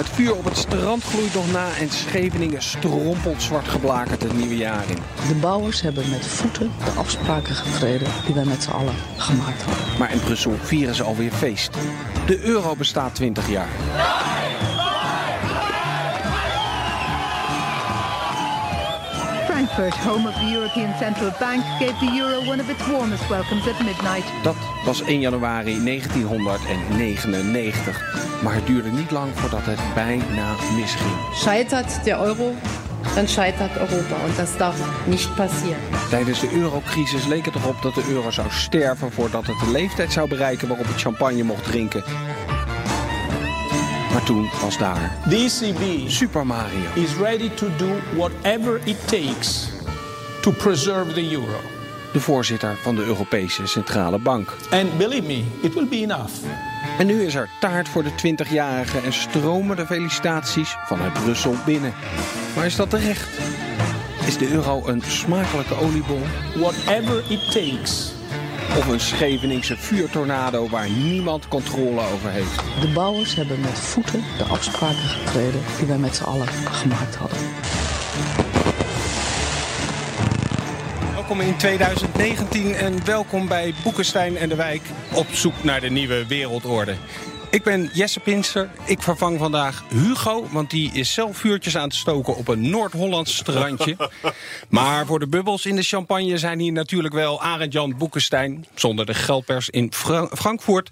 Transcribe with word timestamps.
Het 0.00 0.08
vuur 0.08 0.36
op 0.36 0.44
het 0.44 0.56
strand 0.56 1.04
gloeit 1.04 1.34
nog 1.34 1.52
na 1.52 1.76
en 1.76 1.90
Scheveningen 1.90 2.62
strompelt 2.62 3.42
zwart 3.42 3.68
geblakerd 3.68 4.22
het 4.22 4.32
nieuwe 4.32 4.56
jaar 4.56 4.84
in. 4.90 4.98
De 5.28 5.34
bouwers 5.34 5.80
hebben 5.80 6.10
met 6.10 6.26
voeten 6.26 6.70
de 6.84 6.90
afspraken 6.90 7.54
getreden 7.54 8.08
die 8.26 8.34
wij 8.34 8.44
met 8.44 8.62
z'n 8.62 8.70
allen 8.70 8.94
gemaakt 9.16 9.62
hadden. 9.62 9.98
Maar 9.98 10.12
in 10.12 10.20
Brussel 10.20 10.52
vieren 10.62 10.94
ze 10.94 11.02
alweer 11.02 11.32
feest. 11.32 11.70
De 12.26 12.40
euro 12.40 12.76
bestaat 12.76 13.14
20 13.14 13.50
jaar. 13.50 13.68
Frankfurt, 19.60 19.94
home 19.94 20.28
of 20.28 20.34
the 20.34 20.52
European 20.52 20.94
Central 20.98 21.32
Bank, 21.38 21.64
gave 21.78 21.98
the 22.00 22.18
euro 22.18 22.40
one 22.48 22.60
of 22.60 22.70
its 22.70 22.88
warmest 22.88 23.28
welcomes 23.28 23.68
at 23.68 23.84
midnight. 23.84 24.24
Dat 24.42 24.56
was 24.84 25.02
1 25.02 25.20
januari 25.20 25.84
1999. 25.84 28.42
Maar 28.42 28.54
het 28.54 28.66
duurde 28.66 28.90
niet 28.90 29.10
lang 29.10 29.30
voordat 29.34 29.64
het 29.64 29.78
bijna 29.94 30.54
misging. 30.76 31.12
Scheitert 31.34 32.04
de 32.04 32.10
euro, 32.10 32.54
dan 33.14 33.28
scheitert 33.28 33.76
Europa. 33.76 34.14
En 34.14 34.32
dat 34.36 34.54
darf 34.58 35.06
niet 35.06 35.28
passeren. 35.36 35.76
Tijdens 36.10 36.40
de 36.40 36.52
eurocrisis 36.52 37.26
leek 37.26 37.44
het 37.44 37.54
erop 37.54 37.82
dat 37.82 37.94
de 37.94 38.04
euro 38.08 38.30
zou 38.30 38.50
sterven 38.50 39.12
voordat 39.12 39.46
het 39.46 39.58
de 39.58 39.70
leeftijd 39.70 40.12
zou 40.12 40.28
bereiken 40.28 40.68
waarop 40.68 40.86
het 40.86 41.00
champagne 41.00 41.42
mocht 41.42 41.64
drinken. 41.64 42.04
Maar 44.12 44.22
toen 44.22 44.50
was 44.60 44.78
daar 44.78 45.16
The 45.28 45.36
ECB 45.36 46.08
Super 46.08 46.46
Mario. 46.46 46.90
is 46.94 47.16
ready 47.16 47.50
to 47.50 47.66
do 47.76 47.88
whatever 48.16 48.80
it 48.84 49.08
takes 49.08 49.68
to 50.40 50.50
preserve 50.50 51.12
the 51.12 51.32
euro. 51.32 51.60
de 52.12 52.20
voorzitter 52.20 52.76
van 52.76 52.94
de 52.94 53.04
Europese 53.04 53.66
Centrale 53.66 54.18
Bank. 54.18 54.56
And 54.70 54.98
believe 54.98 55.26
me, 55.26 55.44
it 55.60 55.74
will 55.74 55.88
be 55.88 55.96
enough. 55.96 56.32
En 56.98 57.06
nu 57.06 57.22
is 57.22 57.34
er 57.34 57.48
taart 57.60 57.88
voor 57.88 58.02
de 58.02 58.10
20-jarige 58.10 58.98
en 58.98 59.12
stromen 59.12 59.76
de 59.76 59.86
felicitaties 59.86 60.76
vanuit 60.86 61.12
Brussel 61.12 61.54
binnen. 61.66 61.94
Maar 62.56 62.66
is 62.66 62.76
dat 62.76 62.90
terecht? 62.90 63.28
Is 64.26 64.38
de 64.38 64.52
euro 64.52 64.86
een 64.86 65.02
smakelijke 65.06 65.74
oliebol 65.74 66.22
Whatever 66.54 67.22
it 67.28 67.52
takes. 67.52 68.19
Of 68.76 68.88
een 68.88 69.00
Scheveningse 69.00 69.76
vuurtornado 69.76 70.68
waar 70.68 70.90
niemand 70.90 71.48
controle 71.48 72.00
over 72.00 72.30
heeft? 72.30 72.56
De 72.80 72.88
bouwers 72.94 73.34
hebben 73.34 73.60
met 73.60 73.78
voeten 73.78 74.22
de 74.38 74.44
afspraken 74.44 75.08
getreden 75.08 75.60
die 75.78 75.86
wij 75.86 75.98
met 75.98 76.16
z'n 76.16 76.22
allen 76.22 76.48
gemaakt 76.48 77.14
hadden. 77.14 77.38
Welkom 81.14 81.40
in 81.40 81.56
2019 81.56 82.74
en 82.74 83.04
welkom 83.04 83.48
bij 83.48 83.74
Boekenstein 83.82 84.36
en 84.36 84.48
de 84.48 84.56
Wijk 84.56 84.82
op 85.14 85.26
zoek 85.26 85.64
naar 85.64 85.80
de 85.80 85.90
nieuwe 85.90 86.26
wereldorde. 86.26 86.94
Ik 87.50 87.62
ben 87.62 87.90
Jesse 87.92 88.20
Pinster. 88.20 88.70
Ik 88.86 89.02
vervang 89.02 89.38
vandaag 89.38 89.84
Hugo, 89.88 90.48
want 90.50 90.70
die 90.70 90.90
is 90.92 91.12
zelf 91.12 91.36
vuurtjes 91.36 91.76
aan 91.76 91.82
het 91.84 91.94
stoken 91.94 92.36
op 92.36 92.48
een 92.48 92.70
Noord-Hollands 92.70 93.36
strandje. 93.36 93.96
maar 94.68 95.06
voor 95.06 95.18
de 95.18 95.26
bubbels 95.28 95.66
in 95.66 95.76
de 95.76 95.82
champagne 95.82 96.38
zijn 96.38 96.58
hier 96.58 96.72
natuurlijk 96.72 97.14
wel 97.14 97.42
Arend-Jan 97.42 97.94
Boekenstein. 97.98 98.66
Zonder 98.74 99.06
de 99.06 99.14
geldpers 99.14 99.68
in 99.70 99.92
Fra- 99.92 100.28
Frankfurt 100.32 100.90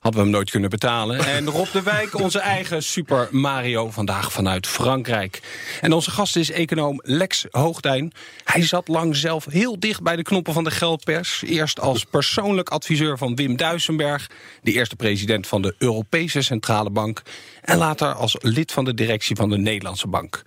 hadden 0.00 0.20
we 0.20 0.26
hem 0.26 0.36
nooit 0.36 0.50
kunnen 0.50 0.70
betalen. 0.70 1.18
En 1.18 1.46
Rob 1.46 1.66
de 1.72 1.82
Wijk, 1.82 2.18
onze 2.18 2.38
eigen 2.38 2.82
Super 2.82 3.28
Mario, 3.30 3.90
vandaag 3.90 4.32
vanuit 4.32 4.66
Frankrijk. 4.66 5.40
En 5.80 5.92
onze 5.92 6.10
gast 6.10 6.36
is 6.36 6.50
econoom 6.50 7.00
Lex 7.02 7.46
Hoogdijn. 7.50 8.12
Hij 8.44 8.62
zat 8.62 8.88
lang 8.88 9.16
zelf 9.16 9.44
heel 9.44 9.78
dicht 9.78 10.02
bij 10.02 10.16
de 10.16 10.22
knoppen 10.22 10.52
van 10.52 10.64
de 10.64 10.70
geldpers. 10.70 11.42
Eerst 11.46 11.80
als 11.80 12.04
persoonlijk 12.04 12.68
adviseur 12.68 13.18
van 13.18 13.34
Wim 13.34 13.56
Duisenberg... 13.56 14.30
de 14.62 14.72
eerste 14.72 14.96
president 14.96 15.46
van 15.46 15.62
de 15.62 15.74
Europese 15.78 16.42
Centrale 16.42 16.90
Bank... 16.90 17.22
en 17.62 17.78
later 17.78 18.14
als 18.14 18.36
lid 18.40 18.72
van 18.72 18.84
de 18.84 18.94
directie 18.94 19.36
van 19.36 19.50
de 19.50 19.58
Nederlandse 19.58 20.08
Bank. 20.08 20.42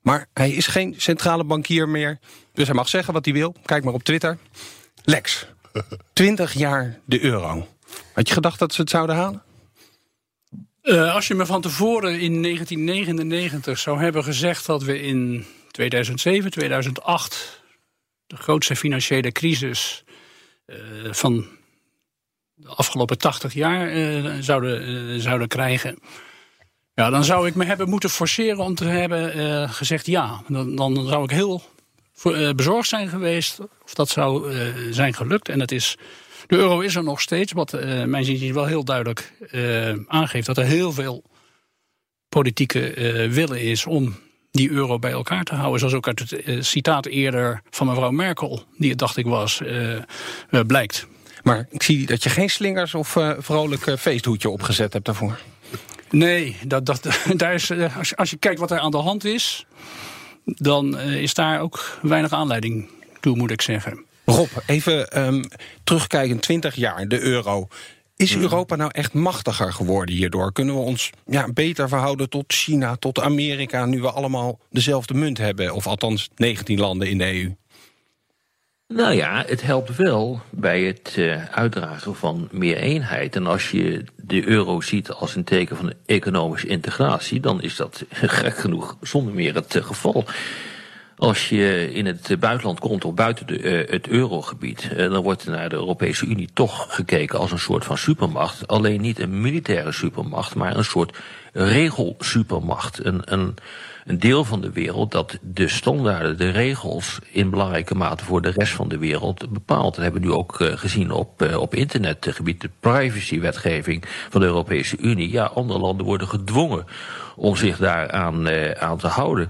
Maar 0.00 0.26
hij 0.32 0.50
is 0.50 0.66
geen 0.66 0.94
centrale 0.96 1.44
bankier 1.44 1.88
meer, 1.88 2.18
dus 2.52 2.66
hij 2.66 2.76
mag 2.76 2.88
zeggen 2.88 3.12
wat 3.12 3.24
hij 3.24 3.34
wil. 3.34 3.54
Kijk 3.64 3.84
maar 3.84 3.94
op 3.94 4.02
Twitter. 4.02 4.38
Lex, 5.02 5.46
20 6.12 6.52
jaar 6.52 6.98
de 7.04 7.20
euro. 7.20 7.66
Had 8.12 8.28
je 8.28 8.34
gedacht 8.34 8.58
dat 8.58 8.74
ze 8.74 8.80
het 8.80 8.90
zouden 8.90 9.16
halen? 9.16 9.42
Eh, 10.84 11.14
als 11.14 11.28
je 11.28 11.34
me 11.34 11.46
van 11.46 11.60
tevoren 11.60 12.20
in 12.20 12.42
1999 12.42 13.78
zou 13.78 14.00
hebben 14.00 14.24
gezegd 14.24 14.66
dat 14.66 14.82
we 14.82 15.00
in 15.00 15.46
2007, 15.70 16.50
2008 16.50 17.62
de 18.26 18.36
grootste 18.36 18.76
financiële 18.76 19.32
crisis 19.32 20.04
eh, 20.66 20.76
van 21.10 21.46
de 22.54 22.68
afgelopen 22.68 23.18
80 23.18 23.54
jaar 23.54 23.88
eh, 23.88 24.32
zouden, 24.40 25.20
zouden 25.20 25.48
krijgen. 25.48 25.98
Ja, 26.94 27.10
dan 27.10 27.24
zou 27.24 27.46
ik 27.46 27.54
me 27.54 27.64
hebben 27.64 27.88
moeten 27.88 28.10
forceren 28.10 28.58
om 28.58 28.74
te 28.74 28.84
hebben 28.84 29.68
gezegd 29.68 30.06
ja. 30.06 30.42
Dan, 30.48 30.76
dan 30.76 31.06
zou 31.06 31.24
ik 31.24 31.30
heel 31.30 31.62
bezorgd 32.56 32.88
zijn 32.88 33.08
geweest 33.08 33.58
of 33.84 33.94
dat 33.94 34.08
zou 34.08 34.52
zijn 34.92 35.14
gelukt. 35.14 35.48
En 35.48 35.60
het 35.60 35.72
is, 35.72 35.96
de 36.46 36.56
euro 36.56 36.80
is 36.80 36.94
er 36.94 37.04
nog 37.04 37.20
steeds, 37.20 37.52
wat 37.52 37.72
eh 37.72 38.04
mijn 38.04 38.24
zin 38.24 38.54
wel 38.54 38.66
heel 38.66 38.84
duidelijk 38.84 39.32
eh, 39.50 39.92
aangeeft 40.06 40.46
dat 40.46 40.58
er 40.58 40.64
heel 40.64 40.92
veel 40.92 41.24
politieke 42.28 42.90
eh, 42.90 43.30
willen 43.30 43.60
is 43.60 43.86
om 43.86 44.14
die 44.50 44.70
euro 44.70 44.98
bij 44.98 45.10
elkaar 45.10 45.44
te 45.44 45.54
houden. 45.54 45.78
Zoals 45.78 45.94
ook 45.94 46.06
uit 46.06 46.18
het 46.18 46.66
citaat 46.66 47.06
eerder 47.06 47.62
van 47.70 47.86
mevrouw 47.86 48.10
Merkel, 48.10 48.62
die 48.76 48.90
het 48.90 48.98
dacht 48.98 49.16
ik 49.16 49.26
was, 49.26 49.62
blijkt. 50.66 51.06
Maar 51.42 51.66
ik 51.70 51.82
zie 51.82 52.06
dat 52.06 52.22
je 52.22 52.30
geen 52.30 52.50
slingers 52.50 52.94
of 52.94 53.16
vrolijk 53.38 53.98
feesthoedje 53.98 54.48
opgezet 54.50 54.92
hebt 54.92 55.04
daarvoor. 55.04 55.38
Nee, 56.10 56.56
dat, 56.66 56.86
dat, 56.86 57.02
daar 57.36 57.54
is, 57.54 57.70
als, 57.96 58.08
je, 58.08 58.16
als 58.16 58.30
je 58.30 58.36
kijkt 58.36 58.60
wat 58.60 58.70
er 58.70 58.78
aan 58.78 58.90
de 58.90 58.96
hand 58.96 59.24
is, 59.24 59.66
dan 60.44 60.98
is 60.98 61.34
daar 61.34 61.60
ook 61.60 61.98
weinig 62.02 62.32
aanleiding 62.32 62.88
toe, 63.20 63.36
moet 63.36 63.50
ik 63.50 63.62
zeggen. 63.62 64.04
Rob, 64.24 64.48
even 64.66 65.10
ehm, 65.10 65.42
terugkijken, 65.84 66.40
20 66.40 66.74
jaar, 66.74 67.08
de 67.08 67.20
euro. 67.20 67.68
Is 68.16 68.36
Europa 68.36 68.76
nou 68.76 68.90
echt 68.92 69.12
machtiger 69.12 69.72
geworden 69.72 70.14
hierdoor? 70.14 70.52
Kunnen 70.52 70.74
we 70.74 70.80
ons 70.80 71.10
ja, 71.26 71.52
beter 71.52 71.88
verhouden 71.88 72.28
tot 72.28 72.52
China, 72.52 72.96
tot 72.96 73.20
Amerika... 73.20 73.86
nu 73.86 74.00
we 74.00 74.10
allemaal 74.10 74.58
dezelfde 74.70 75.14
munt 75.14 75.38
hebben? 75.38 75.74
Of 75.74 75.86
althans 75.86 76.28
19 76.36 76.78
landen 76.78 77.08
in 77.08 77.18
de 77.18 77.42
EU. 77.42 77.54
Nou 78.88 79.14
ja, 79.14 79.44
het 79.46 79.62
helpt 79.62 79.96
wel 79.96 80.40
bij 80.50 80.82
het 80.82 81.14
eh, 81.16 81.44
uitdragen 81.44 82.16
van 82.16 82.48
meer 82.52 82.76
eenheid. 82.76 83.36
En 83.36 83.46
als 83.46 83.70
je 83.70 84.04
de 84.16 84.46
euro 84.46 84.80
ziet 84.80 85.10
als 85.10 85.34
een 85.34 85.44
teken 85.44 85.76
van 85.76 85.92
economische 86.06 86.66
integratie, 86.66 87.40
dan 87.40 87.62
is 87.62 87.76
dat 87.76 88.04
gek 88.10 88.56
genoeg 88.56 88.96
zonder 89.00 89.34
meer 89.34 89.54
het 89.54 89.74
eh, 89.74 89.84
geval. 89.84 90.24
Als 91.16 91.48
je 91.48 91.92
in 91.92 92.06
het 92.06 92.36
buitenland 92.40 92.80
komt 92.80 93.04
of 93.04 93.14
buiten 93.14 93.62
eh, 93.62 93.90
het 93.90 94.08
eurogebied, 94.08 94.88
eh, 94.90 95.10
dan 95.10 95.22
wordt 95.22 95.46
naar 95.46 95.68
de 95.68 95.76
Europese 95.76 96.26
Unie 96.26 96.48
toch 96.54 96.86
gekeken 96.94 97.38
als 97.38 97.52
een 97.52 97.58
soort 97.58 97.84
van 97.84 97.98
supermacht. 97.98 98.66
Alleen 98.66 99.00
niet 99.00 99.18
een 99.18 99.40
militaire 99.40 99.92
supermacht, 99.92 100.54
maar 100.54 100.76
een 100.76 100.84
soort 100.84 101.18
regelsupermacht. 101.52 103.04
Een, 103.04 103.22
een, 103.24 103.54
een 104.04 104.18
deel 104.18 104.44
van 104.44 104.60
de 104.60 104.70
wereld 104.70 105.12
dat 105.12 105.38
de 105.42 105.68
standaarden, 105.68 106.38
de 106.38 106.50
regels 106.50 107.18
in 107.30 107.50
belangrijke 107.50 107.94
mate 107.94 108.24
voor 108.24 108.42
de 108.42 108.50
rest 108.50 108.72
van 108.72 108.88
de 108.88 108.98
wereld 108.98 109.52
bepaalt. 109.52 109.94
Dat 109.94 110.04
hebben 110.04 110.20
we 110.20 110.26
nu 110.26 110.32
ook 110.32 110.60
eh, 110.60 110.76
gezien 110.76 111.10
op, 111.10 111.42
op 111.56 111.74
internetgebied, 111.74 112.60
de 112.60 112.70
privacywetgeving 112.80 114.04
van 114.30 114.40
de 114.40 114.46
Europese 114.46 114.96
Unie. 114.98 115.30
Ja, 115.30 115.44
andere 115.44 115.78
landen 115.78 116.06
worden 116.06 116.28
gedwongen 116.28 116.86
om 117.36 117.56
zich 117.56 117.78
daaraan 117.78 118.48
aan 118.78 118.98
te 118.98 119.06
houden. 119.08 119.48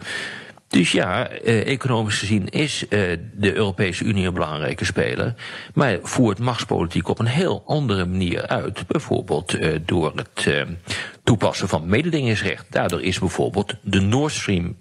Dus 0.74 0.92
ja, 0.92 1.28
eh, 1.28 1.66
economisch 1.66 2.18
gezien 2.18 2.48
is 2.48 2.88
eh, 2.88 3.00
de 3.32 3.54
Europese 3.54 4.04
Unie 4.04 4.26
een 4.26 4.34
belangrijke 4.34 4.84
speler. 4.84 5.34
Maar 5.74 5.98
voert 6.02 6.38
machtspolitiek 6.38 7.08
op 7.08 7.18
een 7.18 7.26
heel 7.26 7.62
andere 7.66 8.04
manier 8.06 8.46
uit. 8.46 8.86
Bijvoorbeeld 8.86 9.54
eh, 9.54 9.78
door 9.84 10.12
het 10.14 10.66
toepassen 11.24 11.68
van 11.68 11.86
mededingingsrecht. 11.86 12.66
Daardoor 12.70 13.02
is 13.02 13.18
bijvoorbeeld 13.18 13.74
de 13.82 14.00
Nord 14.00 14.32
Stream 14.32 14.76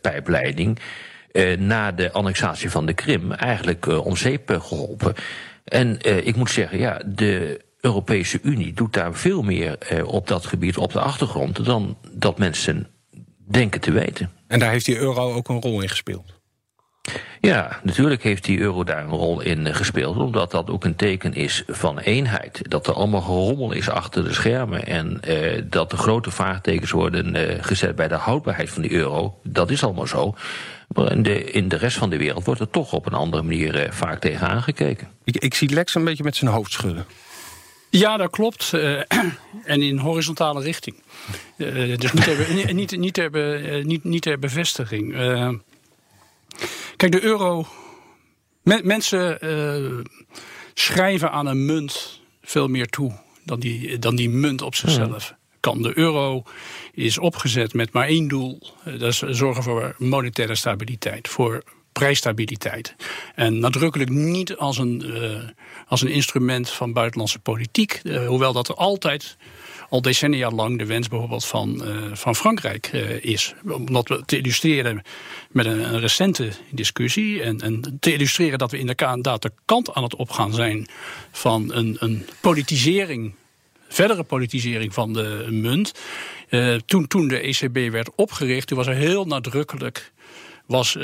pijpleiding 0.00 0.78
na 1.58 1.92
de 1.92 2.12
annexatie 2.12 2.70
van 2.70 2.86
de 2.86 2.92
Krim 2.94 3.32
eigenlijk 3.32 3.86
om 3.86 4.16
zeep 4.16 4.50
eh, 4.50 4.60
geholpen. 4.60 5.14
En 5.64 5.98
ik 6.26 6.36
moet 6.36 6.50
zeggen, 6.50 6.78
ja, 6.78 7.02
de 7.06 7.60
Europese 7.80 8.38
Unie 8.42 8.72
doet 8.72 8.92
daar 8.92 9.14
veel 9.14 9.42
meer 9.42 9.78
op 10.06 10.28
dat 10.28 10.46
gebied, 10.46 10.76
op 10.76 10.92
de 10.92 11.00
achtergrond, 11.00 11.64
dan 11.64 11.98
dat 12.12 12.38
mensen 12.38 12.86
denken 13.48 13.80
te 13.80 13.92
weten. 13.92 14.30
En 14.46 14.58
daar 14.58 14.70
heeft 14.70 14.84
die 14.84 14.98
euro 14.98 15.32
ook 15.32 15.48
een 15.48 15.60
rol 15.60 15.80
in 15.80 15.88
gespeeld. 15.88 16.34
Ja, 17.40 17.80
natuurlijk 17.82 18.22
heeft 18.22 18.44
die 18.44 18.58
euro 18.58 18.84
daar 18.84 19.04
een 19.04 19.10
rol 19.10 19.40
in 19.40 19.74
gespeeld, 19.74 20.16
omdat 20.16 20.50
dat 20.50 20.70
ook 20.70 20.84
een 20.84 20.96
teken 20.96 21.34
is 21.34 21.62
van 21.66 21.98
eenheid. 21.98 22.62
Dat 22.70 22.86
er 22.86 22.94
allemaal 22.94 23.20
gerommel 23.20 23.72
is 23.72 23.88
achter 23.88 24.24
de 24.24 24.32
schermen 24.32 24.86
en 24.86 25.20
eh, 25.20 25.62
dat 25.64 25.90
de 25.90 25.96
grote 25.96 26.30
vraagtekens 26.30 26.90
worden 26.90 27.34
eh, 27.34 27.64
gezet 27.64 27.96
bij 27.96 28.08
de 28.08 28.14
houdbaarheid 28.14 28.70
van 28.70 28.82
die 28.82 28.92
euro. 28.92 29.38
Dat 29.42 29.70
is 29.70 29.84
allemaal 29.84 30.06
zo. 30.06 30.34
Maar 30.88 31.12
in 31.12 31.22
de, 31.22 31.50
in 31.50 31.68
de 31.68 31.76
rest 31.76 31.96
van 31.96 32.10
de 32.10 32.16
wereld 32.16 32.44
wordt 32.44 32.60
er 32.60 32.70
toch 32.70 32.92
op 32.92 33.06
een 33.06 33.14
andere 33.14 33.42
manier 33.42 33.74
eh, 33.74 33.92
vaak 33.92 34.20
tegen 34.20 34.48
aangekeken. 34.48 35.08
Ik, 35.24 35.36
ik 35.36 35.54
zie 35.54 35.70
Lex 35.70 35.94
een 35.94 36.04
beetje 36.04 36.24
met 36.24 36.36
zijn 36.36 36.50
hoofd 36.50 36.72
schudden. 36.72 37.06
Ja, 37.90 38.16
dat 38.16 38.30
klopt. 38.30 38.72
Uh, 38.74 39.00
en 39.64 39.82
in 39.82 39.98
horizontale 39.98 40.62
richting. 40.62 40.96
Uh, 41.56 41.96
dus 41.98 42.12
niet 42.12 42.24
ter, 42.24 42.74
niet, 42.74 42.96
niet, 42.96 43.14
ter, 43.14 43.30
be, 43.30 43.82
niet, 43.84 44.04
niet 44.04 44.22
ter 44.22 44.38
bevestiging. 44.38 45.14
Uh, 45.14 45.52
kijk, 46.96 47.12
de 47.12 47.22
euro. 47.22 47.66
Me, 48.62 48.80
mensen 48.84 49.38
schrijven 50.74 51.30
aan 51.30 51.46
een 51.46 51.64
munt 51.64 52.20
veel 52.42 52.68
meer 52.68 52.86
toe 52.86 53.12
dan 53.44 53.60
die, 53.60 53.98
dan 53.98 54.16
die 54.16 54.28
munt 54.28 54.62
op 54.62 54.74
zichzelf. 54.74 55.34
Kan. 55.60 55.82
De 55.82 55.98
euro 55.98 56.42
is 56.92 57.18
opgezet 57.18 57.74
met 57.74 57.92
maar 57.92 58.06
één 58.06 58.28
doel: 58.28 58.62
dat 58.84 59.00
is 59.00 59.18
zorgen 59.18 59.62
voor 59.62 59.94
monetaire 59.98 60.54
stabiliteit. 60.54 61.28
Voor 61.28 61.62
prijsstabiliteit. 61.98 62.94
En 63.34 63.58
nadrukkelijk 63.58 64.10
niet 64.10 64.56
als 64.56 64.78
een, 64.78 65.02
uh, 65.06 65.38
als 65.88 66.02
een 66.02 66.08
instrument 66.08 66.70
van 66.70 66.92
buitenlandse 66.92 67.38
politiek. 67.38 68.00
Uh, 68.02 68.26
hoewel 68.26 68.52
dat 68.52 68.68
er 68.68 68.74
altijd 68.74 69.36
al 69.88 70.02
decennia 70.02 70.50
lang 70.50 70.78
de 70.78 70.86
wens 70.86 71.08
bijvoorbeeld 71.08 71.44
van, 71.44 71.82
uh, 71.84 71.96
van 72.12 72.34
Frankrijk 72.34 72.86
is. 73.20 73.54
Om 73.68 73.92
dat 73.92 74.22
te 74.26 74.38
illustreren 74.38 75.02
met 75.50 75.66
een, 75.66 76.00
recente 76.00 76.50
discussie. 76.70 77.42
En, 77.42 77.60
en, 77.60 77.96
te 78.00 78.12
illustreren 78.12 78.58
dat 78.58 78.70
we 78.70 78.78
inderdaad 78.78 79.42
de 79.42 79.52
kant 79.64 79.94
aan 79.94 80.02
het 80.02 80.16
opgaan 80.16 80.52
zijn 80.52 80.88
van 81.30 81.74
een, 81.74 81.96
een 81.98 82.26
politisering 82.40 83.34
verdere 83.88 84.22
politisering 84.22 84.94
van 84.94 85.12
de 85.12 85.46
munt. 85.50 85.92
Toen, 86.86 87.06
toen 87.06 87.28
de 87.28 87.40
ECB 87.40 87.92
werd 87.92 88.10
opgericht, 88.14 88.66
toen 88.66 88.76
was 88.76 88.86
er 88.86 88.94
heel 88.94 89.24
nadrukkelijk 89.24 90.12
was 90.66 90.94
uh, 90.94 91.02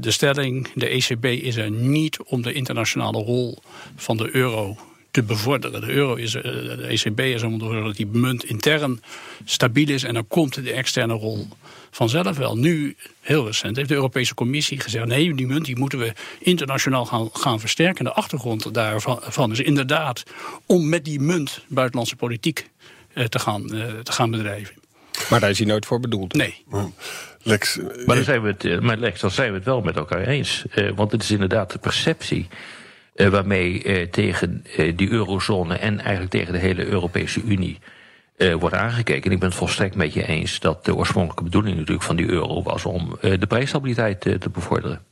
de 0.00 0.10
stelling: 0.10 0.68
de 0.74 0.88
ECB 0.88 1.24
is 1.24 1.56
er 1.56 1.70
niet 1.70 2.22
om 2.22 2.42
de 2.42 2.52
internationale 2.52 3.22
rol 3.22 3.58
van 3.96 4.16
de 4.16 4.28
euro 4.36 4.76
te 5.10 5.22
bevorderen. 5.22 5.80
De 5.80 5.92
euro 5.92 6.14
is, 6.14 6.34
uh, 6.34 6.42
de 6.42 6.86
ECB 6.86 7.20
is 7.20 7.42
om 7.42 7.58
dat 7.58 7.96
die 7.96 8.06
munt 8.06 8.44
intern 8.44 9.02
stabiel 9.44 9.88
is 9.88 10.02
en 10.02 10.14
dan 10.14 10.28
komt 10.28 10.54
de 10.54 10.72
externe 10.72 11.14
rol 11.14 11.48
vanzelf 11.90 12.36
wel. 12.36 12.56
Nu, 12.56 12.96
heel 13.20 13.46
recent, 13.46 13.76
heeft 13.76 13.88
de 13.88 13.94
Europese 13.94 14.34
Commissie 14.34 14.80
gezegd: 14.80 15.06
nee, 15.06 15.34
die 15.34 15.46
munt 15.46 15.64
die 15.64 15.78
moeten 15.78 15.98
we 15.98 16.12
internationaal 16.38 17.04
gaan, 17.04 17.28
gaan 17.32 17.60
versterken. 17.60 18.04
De 18.04 18.12
achtergrond 18.12 18.74
daarvan 18.74 19.50
is 19.52 19.60
inderdaad 19.60 20.22
om 20.66 20.88
met 20.88 21.04
die 21.04 21.20
munt 21.20 21.64
buitenlandse 21.68 22.16
politiek 22.16 22.70
uh, 23.14 23.24
te, 23.24 23.38
gaan, 23.38 23.66
te 24.02 24.12
gaan 24.12 24.30
bedrijven. 24.30 24.81
Maar 25.32 25.40
daar 25.40 25.50
is 25.50 25.58
hij 25.58 25.66
nooit 25.66 25.86
voor 25.86 26.00
bedoeld. 26.00 26.32
Nee. 26.32 26.64
Lex, 27.42 27.78
maar, 28.06 28.16
dan 28.16 28.24
zijn 28.24 28.42
we 28.42 28.54
het, 28.58 28.80
maar 28.80 28.96
Lex, 28.96 29.20
dan 29.20 29.30
zijn 29.30 29.50
we 29.50 29.56
het 29.56 29.64
wel 29.64 29.80
met 29.80 29.96
elkaar 29.96 30.26
eens. 30.26 30.64
Uh, 30.74 30.90
want 30.94 31.12
het 31.12 31.22
is 31.22 31.30
inderdaad 31.30 31.72
de 31.72 31.78
perceptie 31.78 32.48
uh, 33.14 33.28
waarmee 33.28 33.84
uh, 33.84 34.10
tegen 34.10 34.64
die 34.94 35.10
eurozone 35.10 35.76
en 35.76 36.00
eigenlijk 36.00 36.30
tegen 36.30 36.52
de 36.52 36.58
hele 36.58 36.86
Europese 36.86 37.42
Unie 37.42 37.78
wordt 38.58 38.74
aangekeken. 38.74 39.24
En 39.24 39.30
ik 39.30 39.38
ben 39.38 39.48
het 39.48 39.58
volstrekt 39.58 39.94
met 39.94 40.12
je 40.12 40.26
eens 40.26 40.60
dat 40.60 40.84
de 40.84 40.94
oorspronkelijke 40.94 41.44
bedoeling 41.44 41.76
natuurlijk 41.76 42.06
van 42.06 42.16
die 42.16 42.28
euro 42.28 42.62
was 42.62 42.84
om 42.84 43.18
de 43.20 43.46
prijsstabiliteit 43.48 44.20
te 44.20 44.50
bevorderen. 44.52 45.04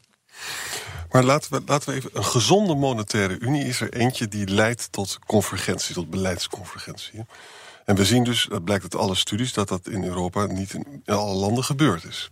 Maar 1.10 1.24
laten 1.24 1.52
we, 1.52 1.62
laten 1.66 1.88
we 1.88 1.96
even. 1.96 2.10
Een 2.12 2.24
gezonde 2.24 2.74
monetaire 2.74 3.38
unie 3.38 3.64
is 3.64 3.80
er 3.80 3.92
eentje 3.92 4.28
die 4.28 4.48
leidt 4.48 4.92
tot 4.92 5.18
convergentie, 5.26 5.94
tot 5.94 6.10
beleidsconvergentie. 6.10 7.24
En 7.90 7.96
we 7.96 8.04
zien 8.04 8.24
dus, 8.24 8.46
dat 8.50 8.64
blijkt 8.64 8.82
uit 8.82 8.96
alle 8.96 9.14
studies, 9.14 9.52
dat 9.52 9.68
dat 9.68 9.88
in 9.88 10.04
Europa 10.04 10.46
niet 10.46 10.72
in 10.72 11.02
alle 11.04 11.34
landen 11.34 11.64
gebeurd 11.64 12.04
is. 12.04 12.30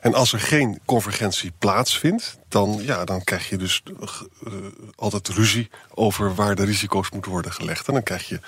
En 0.00 0.14
als 0.14 0.32
er 0.32 0.40
geen 0.40 0.80
convergentie 0.84 1.52
plaatsvindt, 1.58 2.38
dan, 2.48 2.78
ja, 2.82 3.04
dan 3.04 3.24
krijg 3.24 3.48
je 3.48 3.56
dus 3.56 3.82
uh, 3.84 4.52
altijd 4.94 5.28
ruzie 5.28 5.70
over 5.94 6.34
waar 6.34 6.54
de 6.54 6.64
risico's 6.64 7.10
moeten 7.10 7.30
worden 7.30 7.52
gelegd. 7.52 7.88
En 7.88 7.92
dan 7.94 8.02
krijg 8.02 8.28
je 8.28 8.40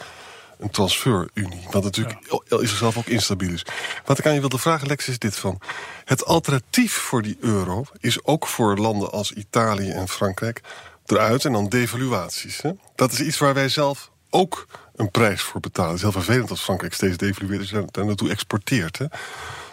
een 0.59 0.71
transferunie, 0.71 1.67
wat 1.71 1.85
natuurlijk 1.85 2.43
ja. 2.49 2.59
is 2.59 2.79
zelf 2.79 2.97
ook 2.97 3.07
instabiel 3.07 3.53
is. 3.53 3.67
Wat 4.05 4.19
ik 4.19 4.27
aan 4.27 4.35
je 4.35 4.41
wilde 4.41 4.59
vragen, 4.59 4.89
Lex, 4.89 5.09
is 5.09 5.19
dit 5.19 5.37
van... 5.37 5.61
het 6.05 6.25
alternatief 6.25 6.93
voor 6.93 7.23
die 7.23 7.37
euro 7.41 7.85
is 8.01 8.25
ook 8.25 8.47
voor 8.47 8.79
landen 8.79 9.11
als 9.13 9.33
Italië 9.33 9.91
en 9.91 10.09
Frankrijk 10.09 10.61
eruit 11.07 11.45
en 11.45 11.53
dan 11.53 11.69
devaluaties. 11.69 12.61
Hè? 12.61 12.71
Dat 12.95 13.13
is 13.13 13.21
iets 13.21 13.39
waar 13.39 13.55
wij 13.55 13.69
zelf 13.69 14.11
ook 14.31 14.67
een 14.97 15.11
prijs 15.11 15.43
voor 15.43 15.61
betalen. 15.61 15.91
Het 15.91 15.99
is 15.99 16.03
heel 16.03 16.23
vervelend 16.23 16.51
als 16.51 16.61
Frankrijk 16.61 16.95
steeds 16.95 17.17
devalueert 17.17 17.73
en 17.73 17.89
daar 17.91 18.07
naartoe 18.07 18.31
exporteert. 18.31 18.99
Hè. 18.99 19.07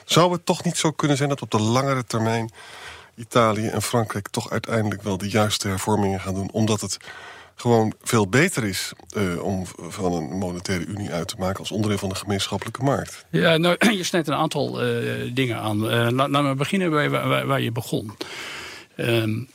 Zou 0.05 0.31
het 0.31 0.45
toch 0.45 0.63
niet 0.63 0.77
zo 0.77 0.91
kunnen 0.91 1.17
zijn 1.17 1.29
dat 1.29 1.41
op 1.41 1.51
de 1.51 1.59
langere 1.59 2.05
termijn 2.05 2.51
Italië 3.15 3.67
en 3.67 3.81
Frankrijk 3.81 4.27
toch 4.27 4.49
uiteindelijk 4.49 5.01
wel 5.01 5.17
de 5.17 5.29
juiste 5.29 5.67
hervormingen 5.67 6.19
gaan 6.19 6.33
doen, 6.33 6.51
omdat 6.51 6.81
het 6.81 6.97
gewoon 7.55 7.93
veel 8.01 8.27
beter 8.27 8.63
is 8.63 8.91
uh, 9.17 9.43
om 9.43 9.65
van 9.77 10.13
een 10.13 10.23
monetaire 10.23 10.85
unie 10.85 11.11
uit 11.11 11.27
te 11.27 11.35
maken 11.37 11.59
als 11.59 11.71
onderdeel 11.71 11.97
van 11.97 12.09
de 12.09 12.15
gemeenschappelijke 12.15 12.83
markt. 12.83 13.25
Ja, 13.29 13.57
nou, 13.57 13.75
je 13.97 14.03
snijdt 14.03 14.27
een 14.27 14.33
aantal 14.33 14.85
uh, 14.85 15.31
dingen 15.33 15.57
aan. 15.57 15.85
Uh, 15.85 16.07
laten 16.09 16.49
we 16.49 16.55
beginnen 16.55 16.89
bij 16.89 17.09
waar, 17.09 17.61
je 17.61 17.71
begon. 17.71 18.11
Um, 18.97 19.49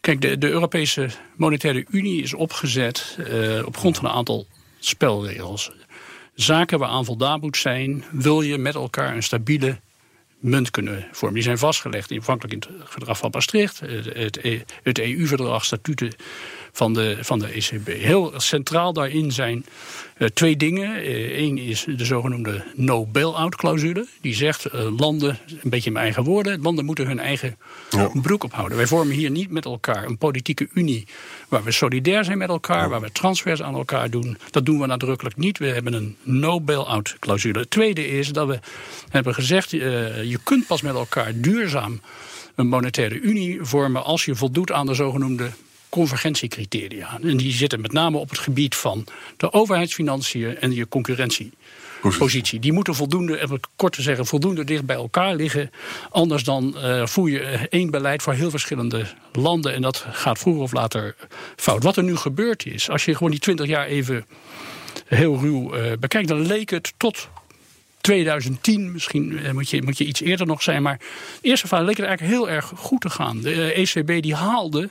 kijk, 0.00 0.20
de, 0.20 0.38
de, 0.38 0.48
Europese 0.48 1.10
monetaire 1.36 1.84
unie 1.88 2.22
is 2.22 2.34
opgezet 2.34 3.18
op 3.64 3.76
grond 3.76 3.96
van 3.96 4.04
een 4.04 4.12
aantal 4.12 4.46
spelregels. 4.78 5.72
Zaken 6.34 6.78
waaraan 6.78 7.04
voldaan 7.04 7.40
moet 7.40 7.56
zijn, 7.56 8.04
wil 8.10 8.40
je 8.40 8.58
met 8.58 8.74
elkaar 8.74 9.14
een 9.14 9.22
stabiele 9.22 9.80
munt 10.38 10.70
kunnen 10.70 11.08
vormen. 11.12 11.34
Die 11.34 11.42
zijn 11.42 11.58
vastgelegd 11.58 12.10
in, 12.10 12.18
afhankelijk 12.18 12.54
in 12.54 12.72
het 12.78 12.88
verdrag 12.90 13.18
van 13.18 13.30
Maastricht, 13.32 13.80
het, 13.80 14.64
het 14.82 14.98
EU-verdrag, 14.98 15.64
statuten 15.64 16.14
van 16.76 16.94
de, 16.94 17.18
van 17.20 17.38
de 17.38 17.46
ECB. 17.46 17.86
Heel 17.86 18.32
centraal 18.36 18.92
daarin 18.92 19.32
zijn 19.32 19.66
uh, 20.18 20.28
twee 20.28 20.56
dingen. 20.56 21.12
Eén 21.42 21.56
uh, 21.58 21.68
is 21.68 21.86
de 21.96 22.04
zogenoemde 22.04 22.64
no-bail-out-clausule. 22.74 24.06
Die 24.20 24.34
zegt 24.34 24.74
uh, 24.74 24.98
landen, 24.98 25.38
een 25.62 25.70
beetje 25.70 25.86
in 25.86 25.92
mijn 25.92 26.04
eigen 26.04 26.24
woorden, 26.24 26.62
landen 26.62 26.84
moeten 26.84 27.06
hun 27.06 27.18
eigen 27.18 27.56
ja. 27.90 28.10
broek 28.22 28.44
ophouden. 28.44 28.76
Wij 28.76 28.86
vormen 28.86 29.16
hier 29.16 29.30
niet 29.30 29.50
met 29.50 29.64
elkaar 29.64 30.04
een 30.04 30.18
politieke 30.18 30.68
unie 30.74 31.06
waar 31.48 31.64
we 31.64 31.70
solidair 31.70 32.24
zijn 32.24 32.38
met 32.38 32.48
elkaar, 32.48 32.82
ja. 32.82 32.88
waar 32.88 33.00
we 33.00 33.12
transfers 33.12 33.62
aan 33.62 33.74
elkaar 33.74 34.10
doen. 34.10 34.38
Dat 34.50 34.66
doen 34.66 34.80
we 34.80 34.86
nadrukkelijk 34.86 35.36
niet. 35.36 35.58
We 35.58 35.66
hebben 35.66 35.92
een 35.92 36.16
no-bail-out-clausule. 36.22 37.58
Het 37.58 37.70
tweede 37.70 38.08
is 38.08 38.28
dat 38.28 38.48
we 38.48 38.58
hebben 39.08 39.34
gezegd, 39.34 39.70
je 39.70 40.38
kunt 40.42 40.66
pas 40.66 40.82
met 40.82 40.94
elkaar 40.94 41.32
duurzaam 41.34 42.00
een 42.54 42.68
monetaire 42.68 43.20
unie 43.20 43.58
vormen 43.62 44.04
als 44.04 44.24
je 44.24 44.34
voldoet 44.34 44.72
aan 44.72 44.86
de 44.86 44.94
zogenoemde 44.94 45.50
convergentiecriteria. 45.96 47.18
En 47.22 47.36
die 47.36 47.52
zitten 47.52 47.80
met 47.80 47.92
name 47.92 48.16
op 48.16 48.28
het 48.30 48.38
gebied 48.38 48.74
van 48.74 49.04
de 49.36 49.52
overheidsfinanciën 49.52 50.58
en 50.58 50.74
je 50.74 50.88
concurrentiepositie. 50.88 52.60
Die 52.60 52.72
moeten 52.72 52.94
voldoende, 52.94 53.42
even 53.42 53.60
kort 53.76 53.92
te 53.92 54.02
zeggen, 54.02 54.26
voldoende 54.26 54.64
dicht 54.64 54.84
bij 54.84 54.96
elkaar 54.96 55.34
liggen. 55.34 55.70
Anders 56.10 56.44
dan 56.44 56.74
uh, 56.76 57.06
voer 57.06 57.30
je 57.30 57.40
één 57.70 57.90
beleid 57.90 58.22
voor 58.22 58.32
heel 58.32 58.50
verschillende 58.50 59.06
landen. 59.32 59.74
En 59.74 59.82
dat 59.82 60.06
gaat 60.10 60.38
vroeger 60.38 60.62
of 60.62 60.72
later 60.72 61.16
fout. 61.56 61.82
Wat 61.82 61.96
er 61.96 62.04
nu 62.04 62.16
gebeurd 62.16 62.66
is, 62.66 62.90
als 62.90 63.04
je 63.04 63.12
gewoon 63.12 63.30
die 63.30 63.40
twintig 63.40 63.66
jaar 63.66 63.86
even 63.86 64.26
heel 65.06 65.38
ruw 65.38 65.76
uh, 65.76 65.92
bekijkt, 66.00 66.28
dan 66.28 66.46
leek 66.46 66.70
het 66.70 66.92
tot 66.96 67.28
2010, 68.00 68.92
misschien 68.92 69.32
uh, 69.32 69.50
moet, 69.50 69.70
je, 69.70 69.82
moet 69.82 69.98
je 69.98 70.04
iets 70.04 70.20
eerder 70.20 70.46
nog 70.46 70.62
zijn. 70.62 70.82
Maar 70.82 71.00
eerst 71.40 71.64
of 71.64 71.70
leek 71.70 71.96
het 71.96 72.06
eigenlijk 72.06 72.36
heel 72.36 72.50
erg 72.50 72.72
goed 72.76 73.00
te 73.00 73.10
gaan. 73.10 73.40
De 73.40 73.72
ECB 73.72 74.22
die 74.22 74.34
haalde 74.34 74.90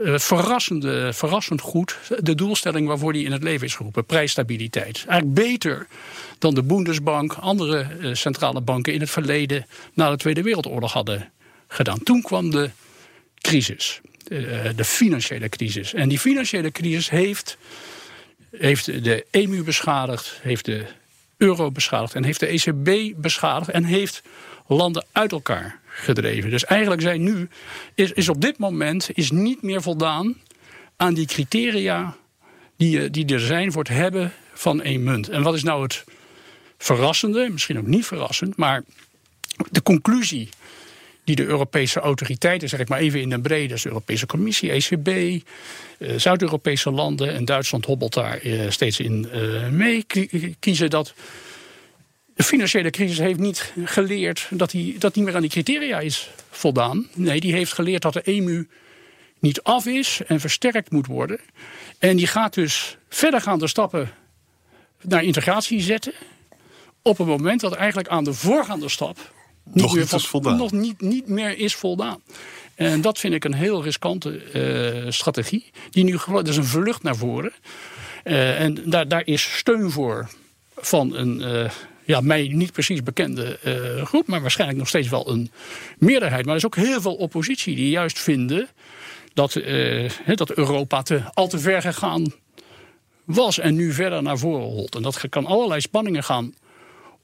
uh, 0.00 0.18
verrassende, 0.18 1.12
verrassend 1.12 1.60
goed 1.60 1.98
de 2.18 2.34
doelstelling 2.34 2.86
waarvoor 2.86 3.12
die 3.12 3.24
in 3.24 3.32
het 3.32 3.42
leven 3.42 3.66
is 3.66 3.74
geroepen: 3.74 4.04
prijsstabiliteit. 4.04 5.04
Eigenlijk 5.08 5.34
beter 5.34 5.86
dan 6.38 6.54
de 6.54 6.62
Bundesbank, 6.62 7.32
andere 7.32 7.86
uh, 8.00 8.14
centrale 8.14 8.60
banken 8.60 8.92
in 8.92 9.00
het 9.00 9.10
verleden 9.10 9.66
na 9.94 10.10
de 10.10 10.16
Tweede 10.16 10.42
Wereldoorlog 10.42 10.92
hadden 10.92 11.32
gedaan. 11.68 12.02
Toen 12.02 12.22
kwam 12.22 12.50
de 12.50 12.70
crisis, 13.40 14.00
uh, 14.28 14.64
de 14.76 14.84
financiële 14.84 15.48
crisis. 15.48 15.94
En 15.94 16.08
die 16.08 16.18
financiële 16.18 16.70
crisis 16.70 17.10
heeft, 17.10 17.56
heeft 18.56 19.04
de 19.04 19.26
EMU 19.30 19.62
beschadigd, 19.62 20.38
heeft 20.42 20.64
de 20.64 20.84
euro 21.36 21.70
beschadigd 21.70 22.14
en 22.14 22.24
heeft 22.24 22.40
de 22.40 22.46
ECB 22.46 23.14
beschadigd 23.16 23.70
en 23.70 23.84
heeft 23.84 24.22
landen 24.66 25.04
uit 25.12 25.32
elkaar 25.32 25.79
gedreven. 25.92 26.50
Dus 26.50 26.64
eigenlijk 26.64 27.00
zijn 27.00 27.22
nu, 27.22 27.48
is, 27.94 28.12
is 28.12 28.28
op 28.28 28.40
dit 28.40 28.58
moment 28.58 29.10
is 29.14 29.30
niet 29.30 29.62
meer 29.62 29.82
voldaan 29.82 30.36
aan 30.96 31.14
die 31.14 31.26
criteria 31.26 32.16
die, 32.76 33.10
die 33.10 33.26
er 33.26 33.40
zijn 33.40 33.72
voor 33.72 33.82
het 33.82 33.92
hebben 33.92 34.32
van 34.52 34.82
één 34.82 35.02
munt. 35.02 35.28
En 35.28 35.42
wat 35.42 35.54
is 35.54 35.62
nou 35.62 35.82
het 35.82 36.04
verrassende, 36.78 37.48
misschien 37.48 37.78
ook 37.78 37.86
niet 37.86 38.06
verrassend, 38.06 38.56
maar 38.56 38.82
de 39.70 39.82
conclusie 39.82 40.48
die 41.24 41.36
de 41.36 41.44
Europese 41.44 42.00
autoriteiten, 42.00 42.68
zeg 42.68 42.80
ik 42.80 42.88
maar 42.88 42.98
even 42.98 43.20
in 43.20 43.30
de 43.30 43.40
brede, 43.40 43.68
dus 43.68 43.82
de 43.82 43.88
Europese 43.88 44.26
Commissie, 44.26 44.70
ECB, 44.70 45.08
eh, 45.08 46.14
Zuid-Europese 46.16 46.90
landen 46.90 47.34
en 47.34 47.44
Duitsland 47.44 47.84
hobbelt 47.84 48.14
daar 48.14 48.38
eh, 48.38 48.70
steeds 48.70 49.00
in 49.00 49.28
eh, 49.30 49.68
mee, 49.68 50.06
kiezen 50.58 50.90
dat 50.90 51.14
de 52.40 52.46
financiële 52.46 52.90
crisis 52.90 53.18
heeft 53.18 53.38
niet 53.38 53.72
geleerd 53.84 54.46
dat, 54.50 54.70
die, 54.70 54.98
dat 54.98 55.14
niet 55.14 55.24
meer 55.24 55.34
aan 55.34 55.40
die 55.40 55.50
criteria 55.50 56.00
is 56.00 56.30
voldaan. 56.50 57.06
Nee, 57.14 57.40
die 57.40 57.52
heeft 57.52 57.72
geleerd 57.72 58.02
dat 58.02 58.12
de 58.12 58.22
EMU 58.22 58.68
niet 59.38 59.62
af 59.62 59.86
is 59.86 60.20
en 60.26 60.40
versterkt 60.40 60.90
moet 60.90 61.06
worden. 61.06 61.40
En 61.98 62.16
die 62.16 62.26
gaat 62.26 62.54
dus 62.54 62.96
verdergaande 63.08 63.68
stappen 63.68 64.10
naar 65.00 65.22
integratie 65.22 65.80
zetten. 65.80 66.12
Op 67.02 67.18
een 67.18 67.26
moment 67.26 67.60
dat 67.60 67.74
eigenlijk 67.74 68.08
aan 68.08 68.24
de 68.24 68.32
voorgaande 68.32 68.88
stap 68.88 69.32
niet 69.64 69.84
nog, 69.84 69.96
niet, 69.96 70.26
voldaan. 70.26 70.56
nog 70.56 70.72
niet, 70.72 71.00
niet 71.00 71.28
meer 71.28 71.58
is 71.58 71.74
voldaan. 71.74 72.22
En 72.74 73.00
dat 73.00 73.18
vind 73.18 73.34
ik 73.34 73.44
een 73.44 73.54
heel 73.54 73.82
riskante 73.82 74.52
uh, 75.04 75.10
strategie. 75.10 75.70
Die 75.90 76.04
nu 76.04 76.18
dat 76.26 76.48
is 76.48 76.56
een 76.56 76.64
vlucht 76.64 77.02
naar 77.02 77.16
voren. 77.16 77.52
Uh, 78.24 78.60
en 78.60 78.90
daar, 78.90 79.08
daar 79.08 79.26
is 79.26 79.56
steun 79.56 79.90
voor 79.90 80.28
van 80.76 81.14
een 81.14 81.40
uh, 81.40 81.70
ja, 82.10 82.20
mij 82.20 82.48
niet 82.52 82.72
precies 82.72 83.02
bekende 83.02 83.58
groep, 84.04 84.26
maar 84.26 84.40
waarschijnlijk 84.40 84.78
nog 84.78 84.88
steeds 84.88 85.08
wel 85.08 85.30
een 85.30 85.50
meerderheid. 85.98 86.44
Maar 86.44 86.54
er 86.54 86.60
is 86.60 86.66
ook 86.66 86.76
heel 86.76 87.00
veel 87.00 87.14
oppositie 87.14 87.76
die 87.76 87.90
juist 87.90 88.18
vinden 88.18 88.68
dat, 89.34 89.52
dat 90.34 90.52
Europa 90.52 91.02
te, 91.02 91.22
al 91.34 91.48
te 91.48 91.58
ver 91.58 91.82
gegaan 91.82 92.32
was 93.24 93.58
en 93.58 93.74
nu 93.74 93.92
verder 93.92 94.22
naar 94.22 94.38
voren 94.38 94.66
holt. 94.66 94.94
En 94.94 95.02
dat 95.02 95.28
kan 95.28 95.46
allerlei 95.46 95.80
spanningen 95.80 96.24
gaan 96.24 96.54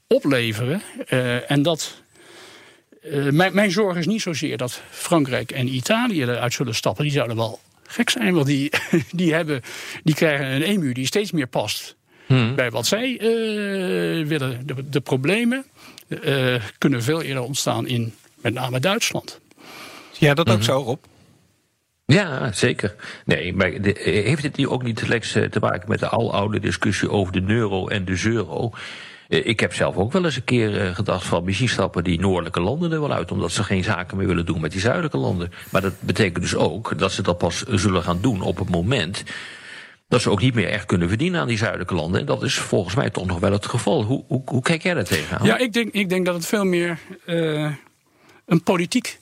opleveren. 0.07 0.81
en 1.47 1.61
dat 1.61 2.01
mijn, 3.31 3.53
mijn, 3.53 3.71
zorg 3.71 3.97
is 3.97 4.05
niet 4.05 4.21
zozeer 4.21 4.57
dat 4.57 4.81
Frankrijk 4.89 5.51
en 5.51 5.75
Italië 5.75 6.21
eruit 6.21 6.53
zullen 6.53 6.75
stappen. 6.75 7.03
Die 7.03 7.13
zouden 7.13 7.35
wel 7.35 7.59
gek 7.87 8.09
zijn, 8.09 8.33
want 8.33 8.45
die, 8.45 8.71
die, 9.11 9.33
hebben, 9.33 9.61
die 10.03 10.15
krijgen 10.15 10.45
een 10.45 10.63
EMU 10.63 10.91
die 10.91 11.05
steeds 11.05 11.31
meer 11.31 11.47
past 11.47 11.96
hmm. 12.27 12.55
bij 12.55 12.71
wat 12.71 12.85
zij 12.85 13.11
uh, 13.11 14.27
willen. 14.27 14.61
De, 14.65 14.89
de 14.89 15.01
problemen 15.01 15.65
uh, 16.07 16.55
kunnen 16.77 17.03
veel 17.03 17.21
eerder 17.21 17.43
ontstaan 17.43 17.87
in 17.87 18.13
met 18.35 18.53
name 18.53 18.79
Duitsland. 18.79 19.39
Ja, 20.11 20.33
dat 20.33 20.49
ook 20.49 20.55
hmm. 20.55 20.63
zo, 20.63 20.81
Rob? 20.81 21.03
Ja, 22.05 22.51
zeker. 22.51 22.95
Nee, 23.25 23.53
maar 23.53 23.71
heeft 23.93 24.43
het 24.43 24.55
hier 24.55 24.71
ook 24.71 24.83
niet 24.83 24.95
te 24.95 25.59
maken 25.59 25.89
met 25.89 25.99
de 25.99 26.07
aloude 26.07 26.59
discussie 26.59 27.09
over 27.09 27.33
de 27.33 27.53
euro 27.53 27.87
en 27.87 28.05
de 28.05 28.21
euro? 28.25 28.71
Eh, 29.27 29.45
ik 29.45 29.59
heb 29.59 29.73
zelf 29.73 29.95
ook 29.95 30.11
wel 30.11 30.25
eens 30.25 30.35
een 30.35 30.43
keer 30.43 30.81
eh, 30.81 30.95
gedacht 30.95 31.25
van 31.25 31.43
misschien 31.43 31.69
stappen 31.69 32.03
die 32.03 32.19
noordelijke 32.19 32.61
landen 32.61 32.91
er 32.91 32.99
wel 32.99 33.13
uit, 33.13 33.31
omdat 33.31 33.51
ze 33.51 33.63
geen 33.63 33.83
zaken 33.83 34.17
meer 34.17 34.27
willen 34.27 34.45
doen 34.45 34.61
met 34.61 34.71
die 34.71 34.81
zuidelijke 34.81 35.17
landen. 35.17 35.51
Maar 35.71 35.81
dat 35.81 35.93
betekent 35.99 36.43
dus 36.43 36.55
ook 36.55 36.99
dat 36.99 37.11
ze 37.11 37.21
dat 37.21 37.37
pas 37.37 37.63
zullen 37.63 38.03
gaan 38.03 38.21
doen 38.21 38.41
op 38.41 38.57
het 38.57 38.69
moment 38.69 39.23
dat 40.07 40.21
ze 40.21 40.29
ook 40.29 40.41
niet 40.41 40.53
meer 40.53 40.69
echt 40.69 40.85
kunnen 40.85 41.07
verdienen 41.07 41.41
aan 41.41 41.47
die 41.47 41.57
zuidelijke 41.57 41.95
landen. 41.95 42.19
En 42.19 42.25
dat 42.25 42.43
is 42.43 42.55
volgens 42.55 42.95
mij 42.95 43.09
toch 43.09 43.25
nog 43.25 43.39
wel 43.39 43.51
het 43.51 43.65
geval. 43.65 44.03
Hoe, 44.03 44.23
hoe, 44.27 44.41
hoe 44.45 44.61
kijk 44.61 44.83
jij 44.83 44.93
daar 44.93 45.03
tegenaan? 45.03 45.45
Ja, 45.45 45.57
ik 45.57 45.73
denk, 45.73 45.93
ik 45.93 46.09
denk 46.09 46.25
dat 46.25 46.35
het 46.35 46.45
veel 46.45 46.65
meer 46.65 46.99
uh, 47.25 47.71
een 48.45 48.63
politiek 48.63 49.19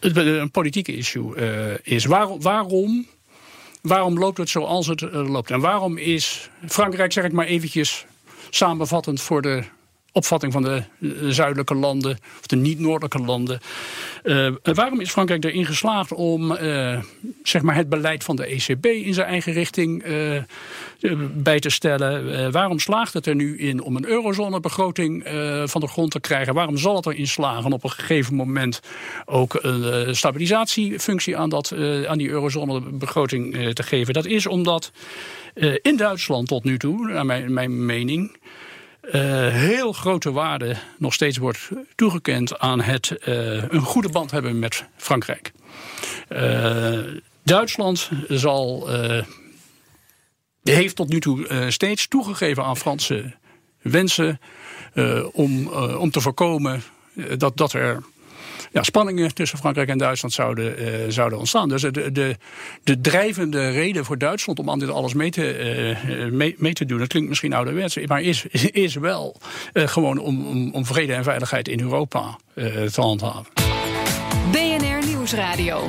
een 0.00 0.50
politieke 0.50 0.96
issue 0.96 1.36
uh, 1.36 1.74
is. 1.82 2.04
Waarom, 2.04 3.06
waarom, 3.82 4.18
loopt 4.18 4.38
het 4.38 4.48
zoals 4.48 4.86
het 4.86 5.00
loopt? 5.00 5.50
En 5.50 5.60
waarom 5.60 5.96
is 5.96 6.50
Frankrijk, 6.68 7.12
zeg 7.12 7.24
ik 7.24 7.32
maar 7.32 7.46
eventjes 7.46 8.06
samenvattend 8.50 9.20
voor 9.20 9.42
de 9.42 9.64
opvatting 10.12 10.52
van 10.52 10.62
de, 10.62 10.82
zuidelijke 11.32 11.74
landen, 11.74 12.18
of 12.40 12.46
de 12.46 12.56
niet-noordelijke 12.56 13.18
landen. 13.18 13.60
Uh, 14.24 14.48
waarom 14.62 15.00
is 15.00 15.10
Frankrijk 15.10 15.44
erin 15.44 15.66
geslaagd 15.66 16.12
om 16.12 16.56
zeg 17.42 17.62
maar 17.62 17.74
het 17.74 17.88
beleid 17.88 18.24
van 18.24 18.36
de 18.36 18.46
ECB 18.46 18.86
in 18.86 19.14
zijn 19.14 19.26
eigen 19.26 19.52
richting 19.52 20.04
bij 21.32 21.60
te 21.60 21.70
stellen? 21.70 22.52
waarom 22.52 22.78
slaagt 22.78 23.12
het 23.12 23.26
er 23.26 23.34
nu 23.34 23.58
in 23.58 23.82
om 23.82 23.96
een 23.96 24.06
eurozonebegroting 24.06 25.22
van 25.64 25.80
de 25.80 25.86
grond 25.86 26.10
te 26.10 26.20
krijgen? 26.20 26.54
Waarom 26.54 26.76
zal 26.76 26.96
het 26.96 27.06
erin 27.06 27.26
slagen 27.26 27.72
op 27.72 27.84
een 27.84 27.90
gegeven 27.90 28.34
moment 28.34 28.80
ook 29.24 29.58
een 29.62 30.16
stabilisatiefunctie 30.16 31.36
aan, 31.36 31.48
dat, 31.48 31.74
aan 32.06 32.18
die 32.18 32.28
eurozonebegroting 32.28 33.74
te 33.74 33.82
geven? 33.82 34.14
Dat 34.14 34.26
is 34.26 34.46
omdat 34.46 34.92
in 35.82 35.96
Duitsland 35.96 36.48
tot 36.48 36.64
nu 36.64 36.78
toe, 36.78 37.08
naar 37.08 37.50
mijn 37.50 37.86
mening, 37.86 38.38
uh, 39.14 39.48
heel 39.48 39.92
grote 39.92 40.32
waarde 40.32 40.76
nog 40.98 41.14
steeds 41.14 41.38
wordt 41.38 41.68
toegekend 41.94 42.58
aan 42.58 42.80
het 42.80 43.10
uh, 43.10 43.68
een 43.68 43.80
goede 43.80 44.08
band 44.08 44.30
hebben 44.30 44.58
met 44.58 44.84
Frankrijk. 44.96 45.52
Uh, 46.28 46.98
Duitsland 47.42 48.10
zal, 48.28 48.88
heeft 50.62 50.96
tot 50.96 51.08
nu 51.08 51.20
toe 51.20 51.66
steeds 51.68 52.08
toegegeven 52.08 52.64
aan 52.64 52.76
Franse 52.76 53.34
wensen 53.82 54.40
om, 55.32 55.68
om 55.72 56.10
te 56.10 56.20
voorkomen 56.20 56.82
dat, 57.36 57.56
dat 57.56 57.72
er 57.72 58.02
ja, 58.72 58.82
spanningen 58.82 59.34
tussen 59.34 59.58
Frankrijk 59.58 59.88
en 59.88 59.98
Duitsland 59.98 60.34
zouden, 60.34 60.82
uh, 60.82 60.88
zouden 61.08 61.38
ontstaan. 61.38 61.68
Dus 61.68 61.82
de, 61.82 62.12
de, 62.12 62.36
de 62.84 63.00
drijvende 63.00 63.70
reden 63.70 64.04
voor 64.04 64.18
Duitsland 64.18 64.58
om 64.58 64.70
aan 64.70 64.78
dit 64.78 64.90
alles 64.90 65.14
mee 65.14 65.30
te, 65.30 65.96
uh, 66.06 66.30
mee, 66.30 66.54
mee, 66.58 66.72
te 66.72 66.84
doen, 66.84 66.98
dat 66.98 67.08
klinkt 67.08 67.28
misschien 67.28 67.52
ouderwets, 67.52 67.98
maar 68.06 68.22
is, 68.22 68.46
is 68.86 68.94
wel 68.94 69.36
gewoon 69.72 70.18
om, 70.18 70.46
om, 70.46 70.70
om, 70.72 70.86
vrede 70.86 71.12
en 71.12 71.24
veiligheid 71.24 71.68
in 71.68 71.80
Europa 71.80 72.38
te 72.54 73.00
handhaven. 73.00 73.52
BNR 74.50 75.06
Nieuwsradio. 75.06 75.88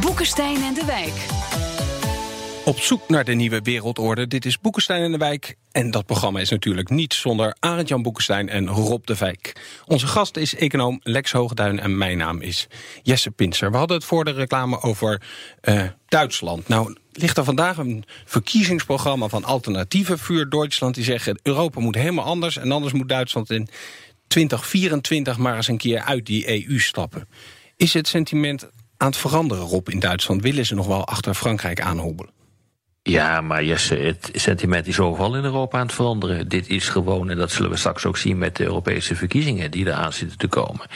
Boekenstein 0.00 0.62
en 0.62 0.74
de 0.74 0.84
Wijk. 0.84 1.63
Op 2.64 2.78
zoek 2.78 3.08
naar 3.08 3.24
de 3.24 3.34
nieuwe 3.34 3.60
wereldorde. 3.62 4.26
Dit 4.26 4.44
is 4.44 4.60
Boekenstein 4.60 5.02
in 5.02 5.12
de 5.12 5.18
Wijk. 5.18 5.56
En 5.72 5.90
dat 5.90 6.06
programma 6.06 6.40
is 6.40 6.48
natuurlijk 6.48 6.88
niet 6.88 7.14
zonder 7.14 7.56
Arend-Jan 7.60 8.02
Boekenstein 8.02 8.48
en 8.48 8.68
Rob 8.68 9.06
de 9.06 9.16
Wijk. 9.16 9.52
Onze 9.86 10.06
gast 10.06 10.36
is 10.36 10.54
econoom 10.54 11.00
Lex 11.02 11.32
Hoogduin 11.32 11.80
en 11.80 11.98
mijn 11.98 12.18
naam 12.18 12.40
is 12.40 12.66
Jesse 13.02 13.30
Pinser. 13.30 13.70
We 13.70 13.76
hadden 13.76 13.96
het 13.96 14.06
voor 14.06 14.24
de 14.24 14.30
reclame 14.30 14.80
over 14.80 15.22
uh, 15.62 15.82
Duitsland. 16.08 16.68
Nou, 16.68 16.96
ligt 17.12 17.36
er 17.36 17.44
vandaag 17.44 17.76
een 17.76 18.04
verkiezingsprogramma 18.24 19.28
van 19.28 19.44
Alternatieve 19.44 20.18
voor 20.18 20.48
Duitsland... 20.48 20.94
die 20.94 21.04
zeggen 21.04 21.40
Europa 21.42 21.80
moet 21.80 21.94
helemaal 21.94 22.24
anders... 22.24 22.56
en 22.56 22.72
anders 22.72 22.92
moet 22.92 23.08
Duitsland 23.08 23.50
in 23.50 23.68
2024 24.26 25.38
maar 25.38 25.56
eens 25.56 25.68
een 25.68 25.78
keer 25.78 26.00
uit 26.00 26.26
die 26.26 26.66
EU 26.66 26.78
stappen. 26.78 27.28
Is 27.76 27.94
het 27.94 28.08
sentiment 28.08 28.68
aan 28.96 29.08
het 29.08 29.16
veranderen, 29.16 29.64
Rob, 29.64 29.88
in 29.88 30.00
Duitsland? 30.00 30.42
Willen 30.42 30.66
ze 30.66 30.74
nog 30.74 30.86
wel 30.86 31.06
achter 31.06 31.34
Frankrijk 31.34 31.80
aanhobbelen? 31.80 32.43
Ja, 33.10 33.40
maar 33.40 33.64
Jesse, 33.64 33.94
het 33.94 34.30
sentiment 34.32 34.86
is 34.86 35.00
overal 35.00 35.36
in 35.36 35.44
Europa 35.44 35.78
aan 35.78 35.86
het 35.86 35.94
veranderen. 35.94 36.48
Dit 36.48 36.68
is 36.68 36.88
gewoon, 36.88 37.30
en 37.30 37.36
dat 37.36 37.50
zullen 37.50 37.70
we 37.70 37.76
straks 37.76 38.06
ook 38.06 38.16
zien 38.16 38.38
met 38.38 38.56
de 38.56 38.64
Europese 38.64 39.14
verkiezingen 39.16 39.70
die 39.70 39.86
eraan 39.86 40.12
zitten 40.12 40.38
te 40.38 40.46
komen. 40.46 40.86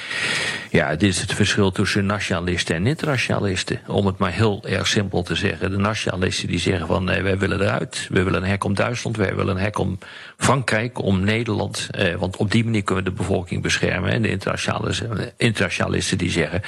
Ja, 0.70 0.90
dit 0.90 1.02
is 1.02 1.20
het 1.20 1.34
verschil 1.34 1.70
tussen 1.70 2.06
nationalisten 2.06 2.74
en 2.74 2.86
internationalisten. 2.86 3.80
Om 3.86 4.06
het 4.06 4.18
maar 4.18 4.32
heel 4.32 4.64
erg 4.66 4.86
simpel 4.86 5.22
te 5.22 5.34
zeggen. 5.34 5.70
De 5.70 5.76
nationalisten 5.76 6.48
die 6.48 6.58
zeggen 6.58 6.86
van 6.86 7.04
nee, 7.04 7.22
wij 7.22 7.38
willen 7.38 7.60
eruit. 7.60 8.06
We 8.10 8.22
willen 8.22 8.42
een 8.42 8.48
hek 8.48 8.64
om 8.64 8.74
Duitsland, 8.74 9.16
wij 9.16 9.34
willen 9.34 9.56
een 9.56 9.62
hek 9.62 9.78
om 9.78 9.98
Frankrijk, 10.36 11.02
om 11.02 11.24
Nederland. 11.24 11.88
Eh, 11.90 12.14
want 12.14 12.36
op 12.36 12.50
die 12.50 12.64
manier 12.64 12.82
kunnen 12.82 13.04
we 13.04 13.10
de 13.10 13.16
bevolking 13.16 13.62
beschermen. 13.62 14.10
En 14.10 14.22
de 14.22 15.32
internationalisten 15.36 16.18
die 16.18 16.30
zeggen 16.30 16.62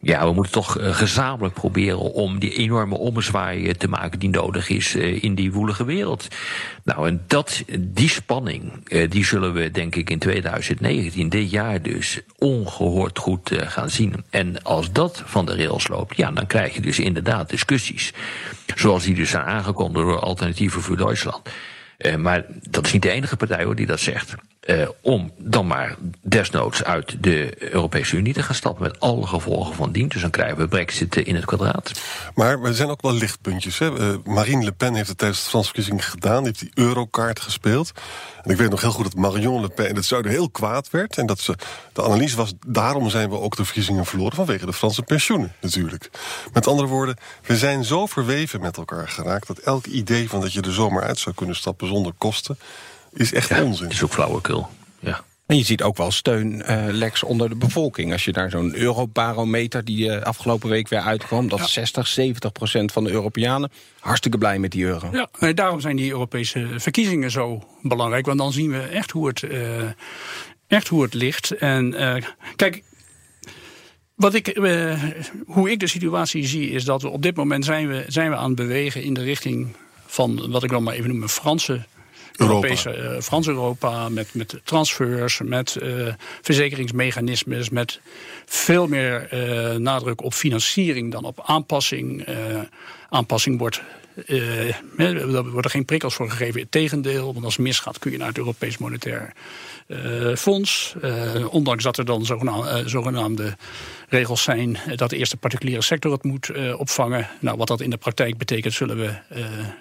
ja, 0.00 0.26
we 0.26 0.32
moeten 0.32 0.52
toch 0.52 0.78
uh, 0.78 0.94
gezamenlijk 0.94 1.54
proberen 1.54 2.12
om 2.12 2.38
die 2.38 2.52
enorme 2.52 2.96
ommezwaai 2.96 3.74
te 3.74 3.88
maken 3.88 4.18
die 4.18 4.28
nodig 4.28 4.68
is 4.68 4.94
uh, 4.94 5.22
in 5.22 5.34
die 5.34 5.52
woelige 5.52 5.84
wereld. 5.84 6.28
Nou, 6.84 7.08
en 7.08 7.24
dat, 7.26 7.62
die 7.78 8.08
spanning, 8.08 8.88
die 9.08 9.24
zullen 9.24 9.52
we 9.52 9.70
denk 9.70 9.94
ik 9.94 10.10
in 10.10 10.18
2019, 10.18 11.28
dit 11.28 11.50
jaar 11.50 11.82
dus, 11.82 12.20
ongehoord 12.38 13.18
goed 13.18 13.50
gaan 13.54 13.90
zien. 13.90 14.24
En 14.30 14.62
als 14.62 14.92
dat 14.92 15.22
van 15.26 15.46
de 15.46 15.56
rails 15.56 15.88
loopt, 15.88 16.16
ja, 16.16 16.30
dan 16.30 16.46
krijg 16.46 16.74
je 16.74 16.80
dus 16.80 16.98
inderdaad 16.98 17.48
discussies. 17.48 18.12
Zoals 18.74 19.04
die 19.04 19.14
dus 19.14 19.30
zijn 19.30 19.44
aangekondigd 19.44 20.04
door 20.04 20.20
Alternatieven 20.20 20.82
voor 20.82 20.96
Duitsland. 20.96 21.48
maar 22.18 22.44
dat 22.70 22.86
is 22.86 22.92
niet 22.92 23.02
de 23.02 23.10
enige 23.10 23.36
partij 23.36 23.64
hoor 23.64 23.76
die 23.76 23.86
dat 23.86 24.00
zegt. 24.00 24.34
Uh, 24.66 24.88
om 25.00 25.32
dan 25.38 25.66
maar 25.66 25.96
desnoods 26.22 26.84
uit 26.84 27.16
de 27.22 27.54
Europese 27.72 28.16
Unie 28.16 28.32
te 28.32 28.42
gaan 28.42 28.54
stappen 28.54 28.82
met 28.82 29.00
alle 29.00 29.26
gevolgen 29.26 29.74
van 29.74 29.92
dien. 29.92 30.08
Dus 30.08 30.20
dan 30.20 30.30
krijgen 30.30 30.56
we 30.56 30.68
Brexit 30.68 31.16
in 31.16 31.34
het 31.34 31.44
kwadraat. 31.44 31.92
Maar 32.34 32.62
er 32.62 32.74
zijn 32.74 32.88
ook 32.88 33.02
wel 33.02 33.12
lichtpuntjes. 33.12 33.78
Hè? 33.78 33.90
Uh, 33.90 34.16
Marine 34.24 34.64
Le 34.64 34.72
Pen 34.72 34.94
heeft 34.94 35.08
het 35.08 35.18
tijdens 35.18 35.42
de 35.42 35.48
Franse 35.48 35.66
verkiezingen 35.68 36.04
gedaan. 36.04 36.42
Die 36.42 36.46
heeft 36.46 36.74
die 36.74 36.84
eurokaart 36.84 37.40
gespeeld. 37.40 37.92
En 38.42 38.50
ik 38.50 38.56
weet 38.56 38.70
nog 38.70 38.80
heel 38.80 38.90
goed 38.90 39.04
dat 39.04 39.14
Marion 39.14 39.60
Le 39.60 39.68
Pen 39.68 39.88
in 39.88 39.96
het 39.96 40.04
zuiden 40.04 40.30
heel 40.30 40.50
kwaad 40.50 40.90
werd. 40.90 41.18
En 41.18 41.26
dat 41.26 41.40
ze, 41.40 41.54
de 41.92 42.02
analyse 42.02 42.36
was, 42.36 42.54
daarom 42.66 43.10
zijn 43.10 43.30
we 43.30 43.40
ook 43.40 43.56
de 43.56 43.64
verkiezingen 43.64 44.06
verloren... 44.06 44.36
vanwege 44.36 44.66
de 44.66 44.72
Franse 44.72 45.02
pensioenen 45.02 45.52
natuurlijk. 45.60 46.10
Met 46.52 46.66
andere 46.66 46.88
woorden, 46.88 47.16
we 47.46 47.56
zijn 47.56 47.84
zo 47.84 48.06
verweven 48.06 48.60
met 48.60 48.76
elkaar 48.76 49.08
geraakt... 49.08 49.46
dat 49.46 49.58
elk 49.58 49.86
idee 49.86 50.28
van 50.28 50.40
dat 50.40 50.52
je 50.52 50.60
er 50.60 50.72
zomaar 50.72 51.02
uit 51.02 51.18
zou 51.18 51.34
kunnen 51.34 51.56
stappen 51.56 51.86
zonder 51.86 52.12
kosten... 52.18 52.58
is 53.16 53.32
echt 53.32 53.48
ja, 53.48 53.62
onzin. 53.62 53.88
is 53.88 54.02
ook 54.02 54.12
flauwekul, 54.12 54.68
ja. 54.98 55.24
En 55.46 55.56
je 55.56 55.64
ziet 55.64 55.82
ook 55.82 55.96
wel 55.96 56.10
steun, 56.10 56.62
uh, 56.70 56.86
Lex, 56.90 57.22
onder 57.22 57.48
de 57.48 57.56
bevolking. 57.56 58.12
Als 58.12 58.24
je 58.24 58.32
naar 58.32 58.50
zo'n 58.50 58.76
eurobarometer 58.76 59.84
die 59.84 60.06
uh, 60.06 60.22
afgelopen 60.22 60.68
week 60.68 60.88
weer 60.88 61.00
uitkwam... 61.00 61.48
dat 61.48 61.58
ja. 61.58 61.66
60, 61.66 62.06
70 62.06 62.52
procent 62.52 62.92
van 62.92 63.04
de 63.04 63.10
Europeanen 63.10 63.70
hartstikke 64.00 64.38
blij 64.38 64.58
met 64.58 64.70
die 64.70 64.84
euro. 64.84 65.08
Ja, 65.12 65.28
en 65.38 65.54
daarom 65.54 65.80
zijn 65.80 65.96
die 65.96 66.10
Europese 66.10 66.68
verkiezingen 66.76 67.30
zo 67.30 67.62
belangrijk. 67.82 68.26
Want 68.26 68.38
dan 68.38 68.52
zien 68.52 68.70
we 68.70 68.78
echt 68.78 69.10
hoe 69.10 69.28
het, 69.28 69.42
uh, 69.42 69.82
echt 70.66 70.88
hoe 70.88 71.02
het 71.02 71.14
ligt. 71.14 71.50
En 71.50 71.94
kijk, 72.56 72.82
wat 74.14 74.34
ik, 74.34 74.58
uh, 74.58 75.02
hoe 75.46 75.70
ik 75.70 75.80
de 75.80 75.86
situatie 75.86 76.46
zie 76.46 76.70
is 76.70 76.84
dat 76.84 77.02
we 77.02 77.08
op 77.08 77.22
dit 77.22 77.36
moment 77.36 77.64
zijn 77.64 77.88
we, 77.88 78.04
zijn 78.06 78.30
we 78.30 78.36
aan 78.36 78.46
het 78.46 78.56
bewegen 78.56 79.02
in 79.02 79.14
de 79.14 79.22
richting 79.22 79.76
van 80.06 80.50
wat 80.50 80.62
ik 80.62 80.70
dan 80.70 80.82
maar 80.82 80.94
even 80.94 81.08
noem 81.08 81.22
een 81.22 81.28
Franse 81.28 81.84
Europese, 82.36 82.96
uh, 82.96 83.20
Frans 83.20 83.48
Europa, 83.48 84.08
met, 84.08 84.34
met 84.34 84.60
transfers, 84.64 85.40
met 85.44 85.76
uh, 85.82 86.14
verzekeringsmechanismes, 86.42 87.70
met 87.70 88.00
veel 88.44 88.86
meer 88.86 89.28
uh, 89.32 89.76
nadruk 89.76 90.22
op 90.22 90.34
financiering 90.34 91.12
dan 91.12 91.24
op 91.24 91.42
aanpassing. 91.44 92.26
aanpassing 93.08 93.58
wordt. 93.58 93.80
er 94.96 95.50
worden 95.50 95.70
geen 95.70 95.84
prikkels 95.84 96.14
voor 96.14 96.30
gegeven. 96.30 96.60
Het 96.60 96.70
tegendeel, 96.70 97.32
want 97.32 97.44
als 97.44 97.56
het 97.56 97.66
misgaat 97.66 97.98
kun 97.98 98.10
je 98.10 98.18
naar 98.18 98.28
het 98.28 98.38
Europees 98.38 98.78
Monetair 98.78 99.32
Fonds. 100.36 100.94
ondanks 101.50 101.84
dat 101.84 101.98
er 101.98 102.04
dan 102.04 102.24
zogenaamde, 102.24 102.88
zogenaamde 102.88 103.56
regels 104.08 104.42
zijn 104.42 104.78
dat 104.96 105.10
de 105.10 105.16
eerste 105.16 105.36
particuliere 105.36 105.82
sector 105.82 106.12
het 106.12 106.24
moet 106.24 106.50
opvangen. 106.76 107.28
Nou, 107.40 107.56
wat 107.56 107.68
dat 107.68 107.80
in 107.80 107.90
de 107.90 107.96
praktijk 107.96 108.38
betekent, 108.38 108.74
zullen 108.74 108.96
we, 108.96 109.14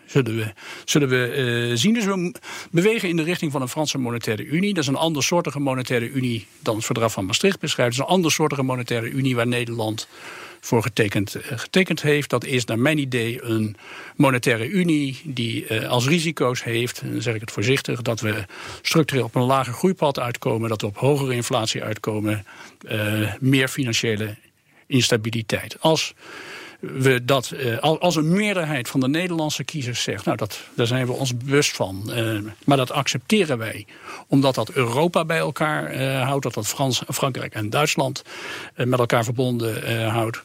zullen 0.06 0.36
we, 0.36 0.54
zullen 0.86 1.10
we 1.10 1.72
zien. 1.76 1.94
Dus 1.94 2.06
we 2.06 2.34
bewegen 2.72 3.10
in 3.10 3.16
de 3.16 3.24
richting 3.24 3.52
van 3.52 3.62
een 3.62 3.70
Franse 3.70 3.98
monetaire 3.98 4.46
unie. 4.46 4.74
Dat 4.74 4.84
is 4.84 4.90
een 4.90 4.96
andersoortige 4.96 5.60
monetaire 5.60 6.10
unie 6.10 6.48
dan 6.60 6.76
het 6.76 6.86
verdrag 6.86 7.12
van 7.12 7.26
Maastricht 7.26 7.60
beschrijft. 7.60 7.92
Het 7.92 8.02
is 8.02 8.10
een 8.10 8.16
andersoortige 8.16 8.64
monetaire 8.64 9.10
unie 9.10 9.36
waar 9.36 9.48
Nederland 9.48 10.08
voor 10.66 10.82
getekend, 10.82 11.36
getekend 11.40 12.02
heeft. 12.02 12.30
Dat 12.30 12.46
is 12.46 12.66
naar 12.66 12.80
mijn 12.80 12.98
idee 12.98 13.44
een 13.44 13.76
monetaire 14.16 14.68
unie 14.68 15.22
die 15.24 15.68
uh, 15.68 15.90
als 15.90 16.08
risico's 16.08 16.64
heeft, 16.64 17.02
dan 17.04 17.22
zeg 17.22 17.36
ik 17.36 17.42
het 17.42 17.52
voorzichtig, 17.52 18.02
dat 18.02 18.20
we 18.20 18.46
structureel 18.82 19.26
op 19.26 19.36
een 19.36 19.42
lager 19.42 19.74
groeipad 19.74 20.20
uitkomen, 20.20 20.70
dat 20.70 20.82
we 20.82 20.88
op 20.88 20.98
hogere 20.98 21.34
inflatie 21.34 21.84
uitkomen, 21.84 22.46
uh, 22.88 23.34
meer 23.40 23.68
financiële 23.68 24.36
instabiliteit. 24.88 25.78
Als 25.80 26.14
we 26.94 27.26
dat, 27.26 27.52
uh, 27.54 27.80
als 27.80 28.16
een 28.16 28.34
meerderheid 28.34 28.88
van 28.88 29.00
de 29.00 29.08
Nederlandse 29.08 29.64
kiezers 29.64 30.04
zegt, 30.04 30.26
nou, 30.26 30.38
dat, 30.38 30.60
daar 30.76 30.88
zijn 30.88 31.06
we 31.06 31.12
ons 31.12 31.38
bewust 31.38 31.76
van. 31.76 32.12
Uh, 32.16 32.40
maar 32.66 32.78
dat 32.78 32.92
accepteren 32.92 33.58
wij, 33.58 33.86
omdat 34.28 34.56
dat 34.56 34.72
Europa 34.72 35.26
bij 35.26 35.38
elkaar 35.38 35.96
uh, 35.96 36.22
houdt, 36.22 36.44
dat 36.44 36.54
dat 36.54 36.68
Frans, 36.68 37.04
Frankrijk 37.08 37.54
en 37.54 37.70
Duitsland 37.70 38.24
met 38.76 39.00
elkaar 39.00 39.24
verbonden 39.24 40.10
houdt. 40.10 40.44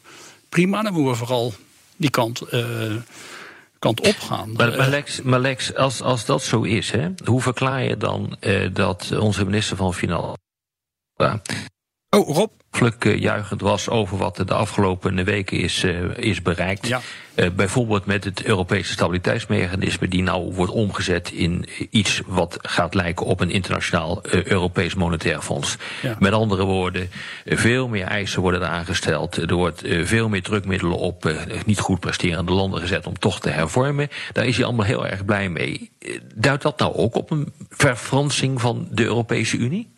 Prima, 0.49 0.81
dan 0.81 0.93
moeten 0.93 1.11
we 1.11 1.17
vooral 1.17 1.53
die 1.95 2.09
kant 2.09 2.43
kant 3.81 4.01
opgaan. 4.01 4.51
Maar, 4.51 4.77
maar, 4.77 4.89
Lex, 4.89 5.21
maar 5.21 5.39
Lex, 5.39 5.75
als, 5.75 6.01
als 6.01 6.25
dat 6.25 6.43
zo 6.43 6.61
is, 6.61 6.91
hè, 6.91 7.09
hoe 7.25 7.41
verklaar 7.41 7.83
je 7.83 7.97
dan 7.97 8.37
uh, 8.39 8.69
dat 8.73 9.17
onze 9.19 9.45
minister 9.45 9.77
van 9.77 9.93
Financiën. 9.93 10.37
Oh, 12.17 12.35
Rob? 12.35 12.51
Uh, 12.81 13.19
juichend 13.19 13.61
was 13.61 13.89
over 13.89 14.17
wat 14.17 14.37
er 14.37 14.45
de 14.45 14.53
afgelopen 14.53 15.23
weken 15.23 15.59
is, 15.59 15.83
uh, 15.83 16.17
is 16.17 16.41
bereikt. 16.41 16.87
Ja. 16.87 17.01
Uh, 17.35 17.49
bijvoorbeeld 17.55 18.05
met 18.05 18.23
het 18.23 18.43
Europese 18.43 18.91
stabiliteitsmechanisme, 18.91 20.07
die 20.07 20.23
nou 20.23 20.53
wordt 20.53 20.71
omgezet 20.71 21.31
in 21.31 21.65
iets 21.89 22.21
wat 22.25 22.57
gaat 22.61 22.93
lijken 22.93 23.25
op 23.25 23.39
een 23.39 23.49
internationaal 23.49 24.21
Europees 24.43 24.95
monetair 24.95 25.41
fonds. 25.41 25.77
Ja. 26.01 26.15
Met 26.19 26.33
andere 26.33 26.63
woorden, 26.63 27.09
veel 27.45 27.87
meer 27.87 28.05
eisen 28.05 28.41
worden 28.41 28.69
aangesteld. 28.69 29.37
Er 29.37 29.53
wordt 29.53 29.81
veel 29.85 30.29
meer 30.29 30.43
drukmiddelen 30.43 30.97
op 30.97 31.33
niet 31.65 31.79
goed 31.79 31.99
presterende 31.99 32.51
landen 32.51 32.81
gezet 32.81 33.07
om 33.07 33.19
toch 33.19 33.39
te 33.39 33.49
hervormen. 33.49 34.09
Daar 34.33 34.45
is 34.45 34.55
hij 34.55 34.65
allemaal 34.65 34.85
heel 34.85 35.07
erg 35.07 35.25
blij 35.25 35.49
mee. 35.49 35.91
Duidt 36.35 36.63
dat 36.63 36.79
nou 36.79 36.95
ook 36.95 37.15
op 37.15 37.31
een 37.31 37.53
verfransing 37.69 38.61
van 38.61 38.87
de 38.91 39.03
Europese 39.03 39.57
Unie? 39.57 39.89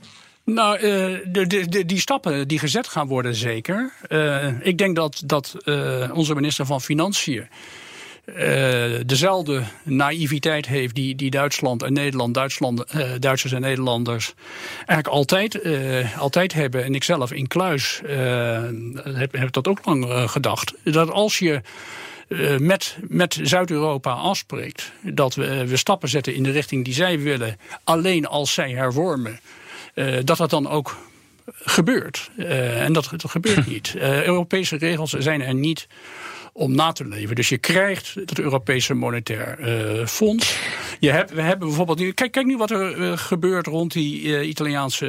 Nou, 0.45 0.75
uh, 0.75 1.17
de, 1.45 1.85
die 1.85 1.99
stappen 1.99 2.47
die 2.47 2.59
gezet 2.59 2.87
gaan 2.87 3.07
worden, 3.07 3.35
zeker. 3.35 3.93
Uh, 4.09 4.65
ik 4.65 4.77
denk 4.77 4.95
dat, 4.95 5.21
dat 5.25 5.55
uh, 5.65 6.11
onze 6.13 6.35
minister 6.35 6.65
van 6.65 6.81
Financiën. 6.81 7.47
dezelfde 9.05 9.63
naïviteit 9.83 10.65
heeft 10.65 10.95
die, 10.95 11.15
die 11.15 11.29
Duitsland 11.29 11.83
en 11.83 11.93
Nederland, 11.93 12.33
Duitsland, 12.33 12.83
Duitsers 13.19 13.53
en 13.53 13.61
Nederlanders 13.61 14.33
eigenlijk 14.75 15.07
altijd, 15.07 15.59
altijd 16.17 16.53
hebben. 16.53 16.83
En 16.83 16.95
ik 16.95 17.03
zelf 17.03 17.31
in 17.31 17.47
Kluis 17.47 18.01
heb, 19.03 19.31
heb 19.31 19.51
dat 19.51 19.67
ook 19.67 19.85
lang 19.85 20.29
gedacht. 20.29 20.73
Dat 20.83 21.11
als 21.11 21.39
je 21.39 21.61
met, 22.59 22.97
met 23.07 23.39
Zuid-Europa 23.41 24.11
afspreekt 24.11 24.91
dat 25.01 25.35
we, 25.35 25.67
we 25.67 25.77
stappen 25.77 26.09
zetten 26.09 26.35
in 26.35 26.43
de 26.43 26.51
richting 26.51 26.85
die 26.85 26.93
zij 26.93 27.19
willen, 27.19 27.57
alleen 27.83 28.27
als 28.27 28.53
zij 28.53 28.71
hervormen. 28.71 29.39
Uh, 29.93 30.17
dat 30.23 30.37
dat 30.37 30.49
dan 30.49 30.69
ook 30.69 30.97
gebeurt. 31.45 32.31
Uh, 32.37 32.81
en 32.81 32.93
dat, 32.93 33.09
dat 33.09 33.31
gebeurt 33.31 33.67
niet. 33.73 33.93
Uh, 33.97 34.23
Europese 34.25 34.75
regels 34.75 35.11
zijn 35.11 35.41
er 35.41 35.53
niet 35.53 35.87
om 36.55 36.75
na 36.75 36.91
te 36.91 37.07
leven. 37.07 37.35
Dus 37.35 37.49
je 37.49 37.57
krijgt 37.57 38.13
het 38.25 38.39
Europese 38.39 38.93
Monetair 38.93 39.57
uh, 39.59 40.05
Fonds. 40.05 40.57
Je 40.99 41.11
hebt, 41.11 41.33
we 41.33 41.41
hebben 41.41 41.67
bijvoorbeeld 41.67 41.99
nu. 41.99 42.11
Kijk, 42.11 42.31
kijk 42.31 42.45
nu 42.45 42.57
wat 42.57 42.71
er 42.71 42.97
uh, 42.97 43.17
gebeurt 43.17 43.67
rond 43.67 43.91
die 43.91 44.21
uh, 44.21 44.47
Italiaanse 44.47 45.05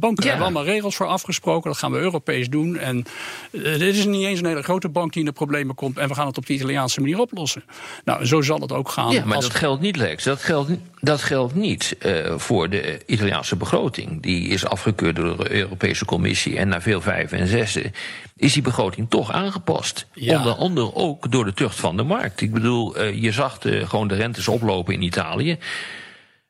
banken. 0.00 0.08
Ja. 0.08 0.14
Daar 0.14 0.24
hebben 0.24 0.38
we 0.38 0.42
allemaal 0.42 0.64
regels 0.64 0.96
voor 0.96 1.06
afgesproken. 1.06 1.70
Dat 1.70 1.78
gaan 1.78 1.92
we 1.92 1.98
Europees 1.98 2.48
doen. 2.48 2.76
En 2.76 3.04
dit 3.50 3.80
is 3.80 4.04
niet 4.04 4.24
eens 4.24 4.40
een 4.40 4.46
hele 4.46 4.62
grote 4.62 4.88
bank 4.88 5.12
die 5.12 5.20
in 5.20 5.28
de 5.28 5.32
problemen 5.34 5.74
komt. 5.74 5.98
En 5.98 6.08
we 6.08 6.14
gaan 6.14 6.26
het 6.26 6.38
op 6.38 6.46
de 6.46 6.52
Italiaanse 6.52 7.00
manier 7.00 7.18
oplossen. 7.18 7.62
Nou, 8.04 8.26
zo 8.26 8.40
zal 8.40 8.60
het 8.60 8.72
ook 8.72 8.88
gaan. 8.88 9.12
Ja, 9.12 9.24
maar 9.24 9.40
dat 9.40 9.54
geldt 9.54 9.80
niet, 9.80 9.96
Lex. 9.96 10.24
Dat 10.24 10.42
geldt, 10.42 10.70
dat 11.00 11.22
geldt 11.22 11.54
niet 11.54 11.96
voor 12.36 12.70
de 12.70 13.00
Italiaanse 13.06 13.56
begroting. 13.56 14.22
Die 14.22 14.48
is 14.48 14.66
afgekeurd 14.66 15.16
door 15.16 15.36
de 15.36 15.50
Europese 15.50 16.04
Commissie. 16.04 16.56
En 16.58 16.68
na 16.68 16.80
veel 16.80 17.00
vijf 17.00 17.32
en 17.32 17.46
zessen 17.46 17.92
is 18.36 18.52
die 18.52 18.62
begroting 18.62 19.10
toch 19.10 19.32
aangepast. 19.32 20.06
Ja. 20.12 20.47
Onder 20.48 20.64
andere 20.64 20.94
ook 20.94 21.30
door 21.30 21.44
de 21.44 21.52
tucht 21.52 21.80
van 21.80 21.96
de 21.96 22.02
markt. 22.02 22.40
Ik 22.40 22.52
bedoel, 22.52 23.00
uh, 23.00 23.22
je 23.22 23.32
zag 23.32 23.58
gewoon 23.60 24.08
de 24.08 24.14
rentes 24.14 24.48
oplopen 24.48 24.94
in 24.94 25.02
Italië. 25.02 25.58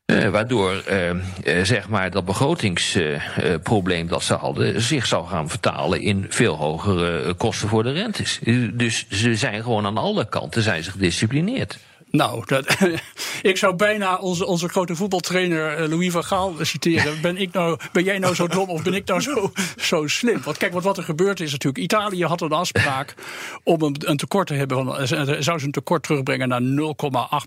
Uh, 0.06 0.28
waardoor 0.28 0.84
uh, 0.90 1.62
zeg 1.62 1.88
maar 1.88 2.10
dat 2.10 2.24
begrotingsprobleem 2.24 4.06
dat 4.08 4.22
ze 4.22 4.34
hadden 4.34 4.80
zich 4.82 5.06
zou 5.06 5.26
gaan 5.26 5.48
vertalen 5.48 6.00
in 6.00 6.26
veel 6.28 6.56
hogere 6.56 7.34
kosten 7.34 7.68
voor 7.68 7.82
de 7.82 7.92
rentes. 7.92 8.38
Dus 8.72 9.08
ze 9.08 9.36
zijn 9.36 9.62
gewoon 9.62 9.86
aan 9.86 9.98
alle 9.98 10.28
kanten 10.28 10.62
zijn 10.62 10.84
ze 10.84 10.90
gedisciplineerd. 10.90 11.78
Nou, 12.10 12.42
dat, 12.46 12.76
ik 13.42 13.56
zou 13.56 13.74
bijna 13.74 14.16
onze, 14.16 14.46
onze 14.46 14.68
grote 14.68 14.96
voetbaltrainer 14.96 15.88
Louis 15.88 16.12
van 16.12 16.24
Gaal 16.24 16.54
citeren. 16.60 17.20
Ben, 17.20 17.36
ik 17.36 17.52
nou, 17.52 17.78
ben 17.92 18.04
jij 18.04 18.18
nou 18.18 18.34
zo 18.34 18.46
dom 18.46 18.68
of 18.68 18.82
ben 18.82 18.94
ik 18.94 19.06
nou 19.06 19.20
zo, 19.20 19.52
zo 19.76 20.06
slim? 20.06 20.40
Want 20.42 20.56
kijk, 20.56 20.72
wat, 20.72 20.84
wat 20.84 20.96
er 20.96 21.02
gebeurd 21.02 21.40
is 21.40 21.52
natuurlijk. 21.52 21.84
Italië 21.84 22.24
had 22.24 22.40
een 22.40 22.52
afspraak 22.52 23.14
om 23.62 23.82
een, 23.82 23.96
een 23.98 24.16
tekort 24.16 24.46
te 24.46 24.54
hebben. 24.54 24.84
Van, 24.84 25.06
zou 25.42 25.58
ze 25.58 25.64
een 25.64 25.72
tekort 25.72 26.02
terugbrengen 26.02 26.48
naar 26.48 26.62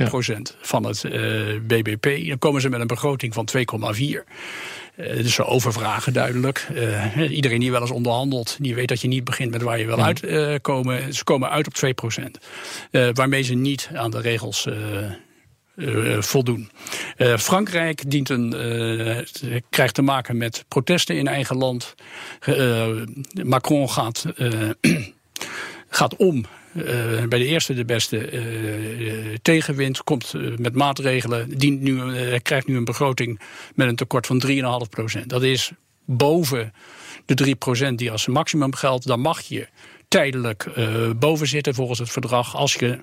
0,8 0.04 0.08
procent 0.10 0.56
ja. 0.60 0.68
van 0.68 0.84
het 0.84 1.04
uh, 1.04 1.60
BBP. 1.68 2.28
Dan 2.28 2.38
komen 2.38 2.62
ze 2.62 2.70
met 2.70 2.82
een 2.82 2.88
begroting 2.88 3.34
van 3.34 3.48
2,4. 3.58 4.24
Uh, 4.96 5.16
dus 5.16 5.34
ze 5.34 5.46
overvragen 5.46 6.14
duidelijk. 6.14 6.68
Uh, 6.74 7.32
iedereen 7.32 7.60
die 7.60 7.72
wel 7.72 7.82
eens 7.82 7.92
onderhandelt, 7.92 8.58
die 8.60 8.76
weet 8.76 8.88
dat 8.88 9.02
je 9.02 9.08
niet 9.08 9.24
begint 9.24 9.52
met 9.52 9.62
waar 9.62 9.80
je 9.80 9.86
wil 9.86 9.98
ja. 9.98 10.14
uitkomen. 10.22 11.14
Ze 11.14 11.24
komen 11.24 11.50
uit 11.50 11.68
op 11.68 11.74
2 11.74 11.94
procent. 11.94 12.40
waarmee 13.14 13.42
ze 13.42 13.54
niet 13.54 13.90
aan 13.94 14.12
de 14.12 14.22
regels 14.22 14.68
voldoen. 16.20 16.72
Frankrijk 17.38 18.10
dient 18.10 18.30
een, 18.30 18.56
krijgt 19.70 19.94
te 19.94 20.02
maken 20.02 20.38
met 20.38 20.66
protesten 20.68 21.18
in 21.18 21.28
eigen 21.28 21.58
land. 21.58 21.96
Macron 23.44 23.90
gaat, 23.90 24.26
gaat 25.92 26.16
om 26.16 26.46
Uh, 26.76 26.84
bij 27.28 27.40
de 27.40 27.46
eerste 27.46 27.74
de 27.74 27.86
beste 27.86 28.32
uh, 28.32 29.36
tegenwind 29.42 30.04
komt 30.04 30.34
met 30.58 30.76
maatregelen. 30.76 31.58
Dient 31.58 31.82
nu, 31.82 32.00
krijgt 32.40 32.68
nu 32.68 32.76
een 32.76 32.86
begroting 32.86 33.40
met 33.76 33.88
een 33.88 33.96
tekort 33.96 34.28
van 34.28 34.44
3,5% 35.22 35.26
Dat 35.26 35.44
is 35.44 35.72
boven 36.06 36.74
de 37.26 37.56
3% 37.92 37.94
die 37.96 38.12
als 38.12 38.28
maximum 38.28 38.74
geldt. 38.74 39.08
Dan 39.08 39.20
mag 39.20 39.42
je 39.42 39.68
tijdelijk 40.08 40.68
boven 41.20 41.48
zitten 41.48 41.74
volgens 41.74 42.00
het 42.00 42.12
verdrag. 42.12 42.56
Als 42.56 42.74
je 42.74 43.00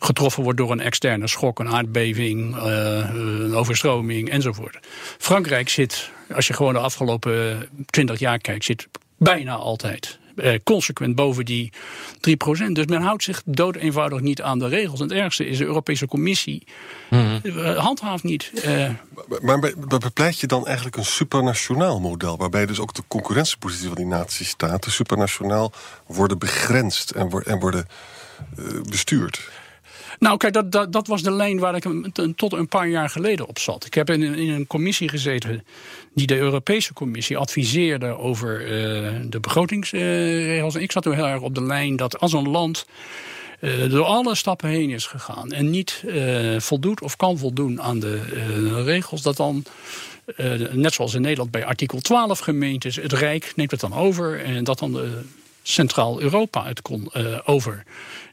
getroffen 0.00 0.42
wordt 0.42 0.58
door 0.58 0.70
een 0.70 0.80
externe 0.80 1.28
schok, 1.28 1.58
een 1.58 1.68
aardbeving, 1.68 2.56
een 2.56 3.54
overstroming 3.54 4.30
enzovoort. 4.30 4.78
Frankrijk 5.18 5.68
zit, 5.68 6.10
als 6.34 6.46
je 6.46 6.54
gewoon 6.54 6.72
de 6.72 6.78
afgelopen 6.78 7.68
20 7.86 8.18
jaar 8.18 8.38
kijkt, 8.38 8.64
zit 8.64 8.88
bijna 9.16 9.54
altijd 9.54 10.18
eh, 10.36 10.58
consequent 10.64 11.14
boven 11.14 11.44
die 11.44 11.72
3%. 12.20 12.72
Dus 12.72 12.86
men 12.86 13.02
houdt 13.02 13.22
zich 13.22 13.42
dood 13.44 13.76
eenvoudig 13.76 14.20
niet 14.20 14.42
aan 14.42 14.58
de 14.58 14.68
regels. 14.68 15.00
En 15.00 15.08
het 15.08 15.16
ergste 15.16 15.46
is, 15.46 15.58
de 15.58 15.64
Europese 15.64 16.06
Commissie 16.06 16.66
mm 17.10 17.42
handhaaft 17.76 18.22
niet. 18.24 18.50
Uh, 18.54 18.88
maar, 19.40 19.58
maar 19.58 19.72
bepleit 19.98 20.40
je 20.40 20.46
dan 20.46 20.66
eigenlijk 20.66 20.96
een 20.96 21.04
supranationaal 21.04 22.00
model... 22.00 22.36
waarbij 22.36 22.66
dus 22.66 22.80
ook 22.80 22.94
de 22.94 23.02
concurrentiepositie 23.08 23.86
van 23.86 23.96
die 23.96 24.06
naties 24.06 24.48
staat... 24.48 24.86
supranationaal 24.88 25.72
worden 26.06 26.38
begrensd 26.38 27.10
en, 27.10 27.30
en 27.44 27.58
worden 27.58 27.88
uh, 28.58 28.82
bestuurd? 28.82 29.50
Nou, 30.18 30.36
kijk, 30.36 30.70
dat, 30.70 30.92
dat, 30.92 31.06
was 31.06 31.22
de 31.22 31.30
lijn 31.30 31.58
waar 31.58 31.74
ik 31.74 31.84
tot 32.36 32.52
een 32.52 32.68
paar 32.68 32.88
jaar 32.88 33.10
geleden 33.10 33.46
op 33.48 33.58
zat. 33.58 33.86
Ik 33.86 33.94
heb 33.94 34.10
in, 34.10 34.22
in 34.22 34.50
een 34.50 34.66
commissie 34.66 35.08
gezeten 35.08 35.64
die 36.14 36.26
de 36.26 36.36
Europese 36.36 36.92
Commissie 36.92 37.36
adviseerde 37.36 38.18
over 38.18 38.60
uh, 38.60 39.10
de 39.28 39.40
begrotingsregels. 39.40 40.74
en 40.74 40.82
ik 40.82 40.92
zat 40.92 41.02
toen 41.02 41.14
heel 41.14 41.26
erg 41.26 41.40
op 41.40 41.54
de 41.54 41.62
lijn 41.62 41.96
dat 41.96 42.20
als 42.20 42.32
een 42.32 42.48
land 42.48 42.86
uh, 43.60 43.90
door 43.90 44.04
alle 44.04 44.34
stappen 44.34 44.68
heen 44.68 44.90
is 44.90 45.06
gegaan 45.06 45.52
en 45.52 45.70
niet 45.70 46.02
uh, 46.06 46.60
voldoet 46.60 47.02
of 47.02 47.16
kan 47.16 47.38
voldoen 47.38 47.82
aan 47.82 48.00
de 48.00 48.82
regels, 48.84 49.22
dat 49.22 49.36
dan. 49.36 49.64
net 50.72 50.92
zoals 50.92 51.14
in 51.14 51.20
Nederland 51.20 51.50
bij 51.50 51.64
artikel 51.64 52.00
12 52.00 52.38
gemeentes, 52.38 52.96
het 52.96 53.12
Rijk 53.12 53.52
neemt 53.56 53.70
het 53.70 53.80
dan 53.80 53.94
over 53.94 54.44
en 54.44 54.64
dat 54.64 54.78
dan 54.78 54.92
de 54.92 55.20
Centraal-Europa 55.62 56.64
het 56.64 56.82
kon 56.82 57.12
over. 57.44 57.84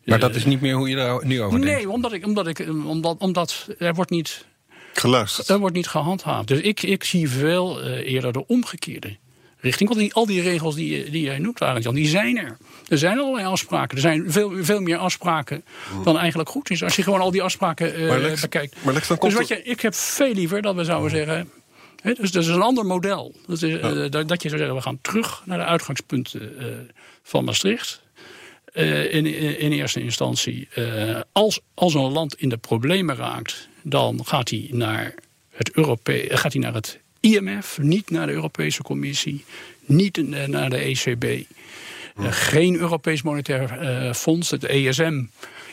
Maar 0.06 0.20
dat 0.20 0.36
is 0.36 0.46
niet 0.46 0.62
meer 0.62 0.76
hoe 0.76 0.90
je 0.90 0.96
daar 0.96 1.26
nu 1.26 1.42
over 1.42 1.62
denkt? 1.62 1.76
Nee, 1.76 1.90
omdat, 1.90 2.14
ik, 2.14 2.26
omdat, 2.26 2.48
ik, 2.48 2.60
omdat, 2.86 3.18
omdat 3.18 3.68
er 3.78 3.94
wordt 3.94 4.12
niet 4.12 4.46
geluisterd. 4.94 5.50
Er 5.50 5.60
wordt 5.60 5.76
niet 5.76 5.88
gehandhaafd. 5.88 6.48
Dus 6.48 6.60
ik, 6.60 6.84
ik 6.84 7.04
zie 7.04 7.30
veel 7.30 7.84
uh, 7.84 8.12
eerder 8.14 8.34
de 8.34 8.48
omgekeerde 8.48 9.18
richting. 9.58 9.90
Want 9.90 10.02
die, 10.02 10.14
al 10.14 10.26
die 10.26 10.42
regels 10.42 10.76
die, 10.76 11.10
die 11.10 11.22
jij 11.22 11.40
noemt, 11.40 11.62
Arend 11.62 11.94
die 11.94 12.08
zijn 12.08 12.38
er. 12.38 12.58
Er 12.88 12.98
zijn 12.98 13.20
allerlei 13.20 13.46
afspraken. 13.46 13.96
Er 13.96 14.02
zijn 14.02 14.32
veel, 14.32 14.64
veel 14.64 14.82
meer 14.82 14.98
afspraken 14.98 15.64
dan 16.04 16.18
eigenlijk 16.18 16.50
goed 16.50 16.70
is. 16.70 16.84
Als 16.84 16.96
je 16.96 17.04
gewoon 17.04 17.22
al 17.22 17.32
die 17.32 17.42
afspraken 17.42 18.02
uh, 18.02 18.42
bekijkt. 18.42 18.76
Maar 18.84 18.94
Lex, 18.94 19.08
dan 19.08 19.18
dus 19.20 19.34
wat 19.34 19.48
je, 19.48 19.64
ik 19.64 19.82
heb 19.82 19.94
veel 19.96 20.34
liever 20.34 20.62
dat 20.62 20.76
we 20.76 20.84
zouden 20.84 21.10
hmm. 21.10 21.20
zeggen. 21.20 21.50
He, 22.02 22.14
dus 22.14 22.32
dat 22.32 22.44
is 22.44 22.50
een 22.50 22.62
ander 22.62 22.86
model. 22.86 23.36
Dat, 23.48 23.62
is, 23.62 23.74
uh, 23.74 24.10
dat 24.10 24.42
je 24.42 24.50
zou 24.50 24.58
zeggen, 24.58 24.76
we 24.76 24.82
gaan 24.82 25.00
terug 25.02 25.42
naar 25.46 25.58
de 25.58 25.64
uitgangspunten 25.64 26.56
van 27.24 27.44
Maastricht. 27.44 28.02
Uh, 28.74 29.14
in, 29.14 29.26
in, 29.60 29.72
eerste 29.72 30.02
instantie. 30.02 30.68
Uh, 30.76 31.20
als, 31.32 31.60
als 31.74 31.94
een 31.94 32.12
land 32.12 32.36
in 32.36 32.50
de 32.50 32.58
problemen 32.58 33.16
raakt, 33.16 33.68
dan 33.82 34.26
gaat 34.26 34.50
hij 34.50 34.68
naar 34.72 35.14
het, 35.50 35.72
Europe 35.72 36.26
gaat 36.30 36.54
hij 36.54 36.62
naar 36.62 36.74
het 36.74 37.00
IMF, 37.20 37.78
niet 37.82 38.10
naar 38.10 38.28
de 38.28 38.34
Europese 38.34 38.82
Commissie, 38.82 39.46
niet 39.86 40.48
naar 40.48 40.70
de 40.70 40.78
ECB. 40.78 41.24
Uh, 41.24 42.28
geen 42.30 42.76
Europees 42.76 43.22
Monetair 43.22 44.14
Fonds, 44.14 44.50
het 44.50 44.64
ESM. 44.64 45.24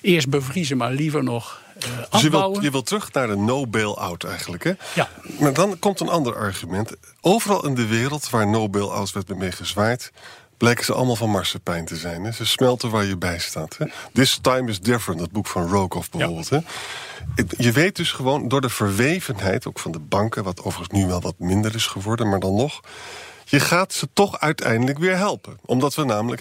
Eerst 0.00 0.28
bevriezen, 0.28 0.76
maar 0.76 0.92
liever 0.92 1.24
nog 1.24 1.62
dus 2.10 2.20
je 2.20 2.30
wil, 2.30 2.58
je 2.60 2.70
wil, 2.70 2.82
terug 2.82 3.12
naar 3.12 3.26
de 3.26 3.36
no-bail-out 3.36 4.24
eigenlijk, 4.24 4.64
hè? 4.64 4.72
Ja. 4.94 5.08
Maar 5.40 5.52
dan 5.52 5.78
komt 5.78 6.00
een 6.00 6.08
ander 6.08 6.36
argument. 6.36 6.92
Overal 7.20 7.66
in 7.66 7.74
de 7.74 7.86
wereld 7.86 8.30
waar 8.30 8.48
no-bail-outs 8.48 9.12
werd 9.12 9.36
mee 9.36 9.52
gezwaaid 9.52 10.12
blijken 10.58 10.84
ze 10.84 10.94
allemaal 10.94 11.16
van 11.16 11.30
marsepein 11.30 11.84
te 11.84 11.96
zijn. 11.96 12.24
Hè? 12.24 12.32
Ze 12.32 12.46
smelten 12.46 12.90
waar 12.90 13.04
je 13.04 13.16
bij 13.16 13.38
staat. 13.38 13.76
Hè? 13.78 13.86
This 14.12 14.38
time 14.42 14.70
is 14.70 14.80
different, 14.80 15.20
dat 15.20 15.30
boek 15.30 15.46
van 15.46 15.68
Rokoff 15.68 16.10
bijvoorbeeld. 16.10 16.50
Hè? 16.50 16.58
Je 17.56 17.72
weet 17.72 17.96
dus 17.96 18.12
gewoon 18.12 18.48
door 18.48 18.60
de 18.60 18.68
verwevenheid, 18.68 19.66
ook 19.66 19.78
van 19.78 19.92
de 19.92 19.98
banken... 19.98 20.44
wat 20.44 20.58
overigens 20.64 20.98
nu 20.98 21.06
wel 21.06 21.20
wat 21.20 21.38
minder 21.38 21.74
is 21.74 21.86
geworden, 21.86 22.28
maar 22.28 22.40
dan 22.40 22.54
nog... 22.54 22.80
Je 23.50 23.60
gaat 23.60 23.92
ze 23.92 24.08
toch 24.12 24.40
uiteindelijk 24.40 24.98
weer 24.98 25.16
helpen. 25.16 25.58
Omdat 25.64 25.94
we 25.94 26.04
namelijk... 26.04 26.40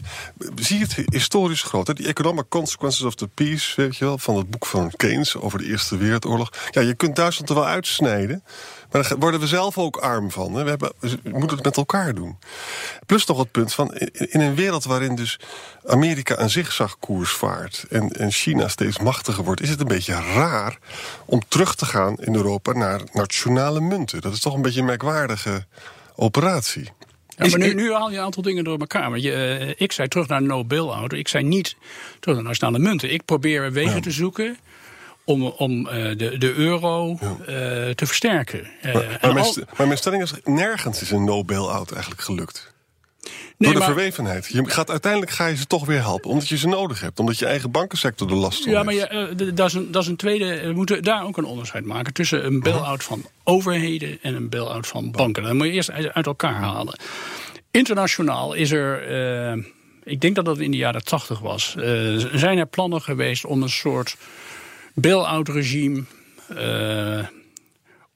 Zie 0.55 0.77
je 0.77 0.83
het 0.83 1.03
historisch 1.05 1.61
groot. 1.61 1.95
Die 1.95 2.07
Economic 2.07 2.49
Consequences 2.49 3.03
of 3.03 3.15
the 3.15 3.27
Peace... 3.27 3.81
Weet 3.81 3.97
je 3.97 4.05
wel, 4.05 4.17
van 4.17 4.35
het 4.35 4.49
boek 4.49 4.65
van 4.65 4.91
Keynes 4.95 5.35
over 5.35 5.59
de 5.59 5.65
Eerste 5.65 5.97
Wereldoorlog. 5.97 6.51
Ja, 6.71 6.81
je 6.81 6.93
kunt 6.93 7.15
Duitsland 7.15 7.49
er 7.49 7.55
wel 7.55 7.65
uitsnijden... 7.65 8.43
Maar 8.91 9.01
daar 9.01 9.17
worden 9.17 9.39
we 9.39 9.47
zelf 9.47 9.77
ook 9.77 9.97
arm 9.97 10.31
van. 10.31 10.53
Hè? 10.53 10.63
We, 10.63 10.69
hebben, 10.69 10.91
we 10.99 11.19
moeten 11.23 11.55
het 11.55 11.63
met 11.63 11.77
elkaar 11.77 12.13
doen. 12.13 12.37
Plus 13.05 13.25
nog 13.25 13.37
het 13.37 13.51
punt 13.51 13.73
van 13.73 13.93
in 14.11 14.39
een 14.39 14.55
wereld 14.55 14.83
waarin 14.83 15.15
dus 15.15 15.39
Amerika 15.85 16.39
een 16.39 16.49
zigzagkoers 16.49 17.31
vaart 17.31 17.85
en, 17.89 18.09
en 18.09 18.31
China 18.31 18.67
steeds 18.67 18.99
machtiger 18.99 19.43
wordt, 19.43 19.61
is 19.61 19.69
het 19.69 19.79
een 19.79 19.87
beetje 19.87 20.13
raar 20.13 20.77
om 21.25 21.41
terug 21.47 21.75
te 21.75 21.85
gaan 21.85 22.17
in 22.17 22.35
Europa 22.35 22.71
naar 22.71 23.01
nationale 23.13 23.79
munten. 23.79 24.21
Dat 24.21 24.33
is 24.33 24.39
toch 24.39 24.53
een 24.53 24.61
beetje 24.61 24.79
een 24.79 24.85
merkwaardige 24.85 25.65
operatie. 26.15 26.91
Ja, 27.37 27.47
maar 27.47 27.59
nu, 27.59 27.73
nu, 27.73 27.93
haal 27.93 28.11
je 28.11 28.17
een 28.17 28.23
aantal 28.23 28.43
dingen 28.43 28.63
door 28.63 28.79
elkaar. 28.79 29.09
Maar 29.09 29.19
je, 29.19 29.59
uh, 29.61 29.73
ik 29.77 29.91
zei 29.91 30.07
terug 30.07 30.27
naar 30.27 30.41
no 30.41 30.65
bail 30.65 31.13
Ik 31.13 31.27
zei 31.27 31.43
niet 31.43 31.75
terug 32.19 32.35
naar 32.35 32.45
nationale 32.45 32.79
munten. 32.79 33.13
Ik 33.13 33.25
probeer 33.25 33.71
wegen 33.71 34.01
te 34.01 34.11
zoeken 34.11 34.57
om, 35.23 35.43
om 35.43 35.79
uh, 35.79 35.91
de, 35.91 36.37
de 36.37 36.53
euro 36.53 37.11
uh, 37.11 37.17
te 37.89 38.05
versterken. 38.05 38.67
Maar, 38.83 38.93
mijn, 39.33 39.45
maar, 39.77 39.87
mijn, 39.87 39.97
stelling 39.97 40.23
is, 40.23 40.33
nergens 40.43 41.01
is 41.01 41.11
een 41.11 41.23
no 41.23 41.43
bail-out 41.43 41.91
eigenlijk 41.91 42.21
gelukt. 42.21 42.75
Nee, 43.57 43.71
Door 43.71 43.79
de 43.79 43.85
verwevenheid. 43.85 44.47
Je 44.47 44.69
gaat, 44.69 44.89
uiteindelijk 44.89 45.31
ga 45.31 45.45
je 45.45 45.55
ze 45.55 45.65
toch 45.67 45.85
weer 45.85 46.01
helpen. 46.01 46.29
Omdat 46.29 46.47
je 46.47 46.57
ze 46.57 46.67
nodig 46.67 47.01
hebt. 47.01 47.19
Omdat 47.19 47.39
je 47.39 47.45
eigen 47.45 47.71
bankensector 47.71 48.27
de 48.27 48.35
last 48.35 48.63
van 48.63 48.71
Ja, 48.71 48.83
maar 48.83 48.93
je, 48.93 49.51
dat, 49.53 49.67
is 49.67 49.73
een, 49.73 49.91
dat 49.91 50.01
is 50.01 50.07
een 50.07 50.15
tweede... 50.15 50.61
We 50.61 50.73
moeten 50.73 51.03
daar 51.03 51.23
ook 51.23 51.37
een 51.37 51.45
onderscheid 51.45 51.85
maken. 51.85 52.13
Tussen 52.13 52.45
een 52.45 52.59
bail-out 52.59 53.03
van 53.03 53.25
overheden 53.43 54.17
en 54.21 54.35
een 54.35 54.49
bail-out 54.49 54.87
van 54.87 55.11
banken. 55.11 55.43
Dat 55.43 55.53
moet 55.53 55.65
je 55.65 55.71
eerst 55.71 55.91
uit 55.91 56.25
elkaar 56.25 56.53
halen. 56.53 56.99
Internationaal 57.71 58.53
is 58.53 58.71
er... 58.71 59.07
ik 60.03 60.21
denk 60.21 60.35
dat 60.35 60.45
dat 60.45 60.59
in 60.59 60.71
de 60.71 60.77
jaren 60.77 61.03
tachtig 61.03 61.39
was. 61.39 61.75
zijn 62.31 62.57
er 62.57 62.67
plannen 62.67 63.01
geweest 63.01 63.45
om 63.45 63.61
een 63.61 63.69
soort 63.69 64.15
bail-out 64.93 65.47
regime, 65.49 66.03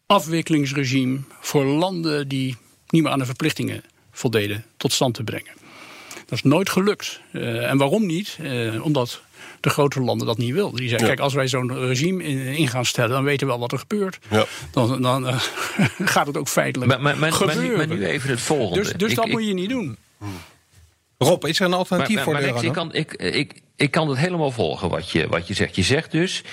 afwikkelingsregime 0.05 1.19
voor 1.39 1.65
landen 1.65 2.27
die 2.27 2.57
niet 2.89 3.03
meer 3.03 3.11
aan 3.11 3.19
de 3.19 3.25
verplichtingen 3.25 3.83
voldeden 4.21 4.65
tot 4.77 4.91
stand 4.91 5.13
te 5.13 5.23
brengen. 5.23 5.51
Dat 6.25 6.37
is 6.37 6.43
nooit 6.43 6.69
gelukt. 6.69 7.19
Uh, 7.31 7.69
en 7.69 7.77
waarom 7.77 8.05
niet? 8.05 8.37
Uh, 8.41 8.85
omdat 8.85 9.21
de 9.59 9.69
grote 9.69 10.01
landen 10.01 10.27
dat 10.27 10.37
niet 10.37 10.53
wilden. 10.53 10.79
Die 10.79 10.89
zeggen, 10.89 11.07
kijk, 11.07 11.19
als 11.19 11.33
wij 11.33 11.47
zo'n 11.47 11.77
regime 11.87 12.23
in, 12.23 12.67
gaan 12.67 12.85
stellen... 12.85 13.11
dan 13.11 13.23
weten 13.23 13.47
we 13.47 13.51
wel 13.51 13.61
wat 13.61 13.71
er 13.71 13.79
gebeurt. 13.79 14.19
Ja. 14.29 14.45
Dan, 14.71 15.01
dan 15.01 15.27
uh, 15.27 15.41
gaat 16.13 16.27
het 16.27 16.37
ook 16.37 16.47
feitelijk 16.47 17.01
maar, 17.01 17.17
maar, 17.17 17.33
gebeuren. 17.33 17.87
Maar, 17.87 17.97
nu 17.97 18.05
even 18.05 18.29
het 18.29 18.41
volgende. 18.41 18.83
Dus, 18.83 18.93
dus 18.93 19.15
dat 19.15 19.27
moet 19.27 19.47
je 19.47 19.53
niet 19.53 19.69
doen. 19.69 19.97
Rob, 21.17 21.45
is 21.45 21.59
er 21.59 21.65
een 21.65 21.73
alternatief 21.73 22.21
voor 22.21 22.37
de? 22.37 22.53
Ik 22.61 22.71
kan, 22.71 22.93
ik, 22.93 23.13
ik, 23.13 23.61
ik 23.75 23.91
kan 23.91 24.09
het 24.09 24.17
helemaal 24.17 24.51
volgen 24.51 24.89
wat 24.89 25.09
je, 25.09 25.27
wat 25.27 25.47
je 25.47 25.53
zegt. 25.53 25.75
Je 25.75 25.83
zegt 25.83 26.11
dus, 26.11 26.43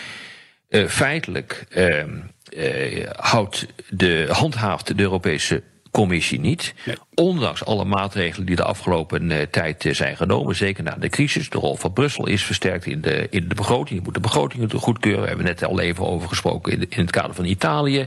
uh, 0.68 0.88
feitelijk 0.88 1.66
uh, 1.70 2.04
uh, 2.50 3.06
houdt 3.16 3.66
de, 3.88 4.26
handhaaft 4.30 4.96
de 4.96 5.02
Europese 5.02 5.62
Commissie 5.90 6.40
niet. 6.40 6.74
Nee. 6.86 6.96
Ondanks 7.14 7.64
alle 7.64 7.84
maatregelen 7.84 8.46
die 8.46 8.56
de 8.56 8.64
afgelopen 8.64 9.30
uh, 9.30 9.42
tijd 9.42 9.84
uh, 9.84 9.94
zijn 9.94 10.16
genomen, 10.16 10.56
zeker 10.56 10.84
na 10.84 10.96
de 10.98 11.08
crisis. 11.08 11.50
De 11.50 11.58
rol 11.58 11.76
van 11.76 11.92
Brussel 11.92 12.26
is 12.26 12.44
versterkt 12.44 12.86
in 12.86 13.00
de, 13.00 13.26
in 13.30 13.48
de 13.48 13.54
begroting. 13.54 13.98
Je 13.98 14.04
moet 14.04 14.14
de 14.14 14.20
begrotingen 14.20 14.70
goedkeuren. 14.70 15.22
We 15.22 15.28
hebben 15.28 15.46
net 15.46 15.64
al 15.64 15.80
even 15.80 16.06
over 16.06 16.28
gesproken 16.28 16.72
in, 16.72 16.86
in 16.88 17.00
het 17.00 17.10
kader 17.10 17.34
van 17.34 17.44
Italië. 17.44 18.06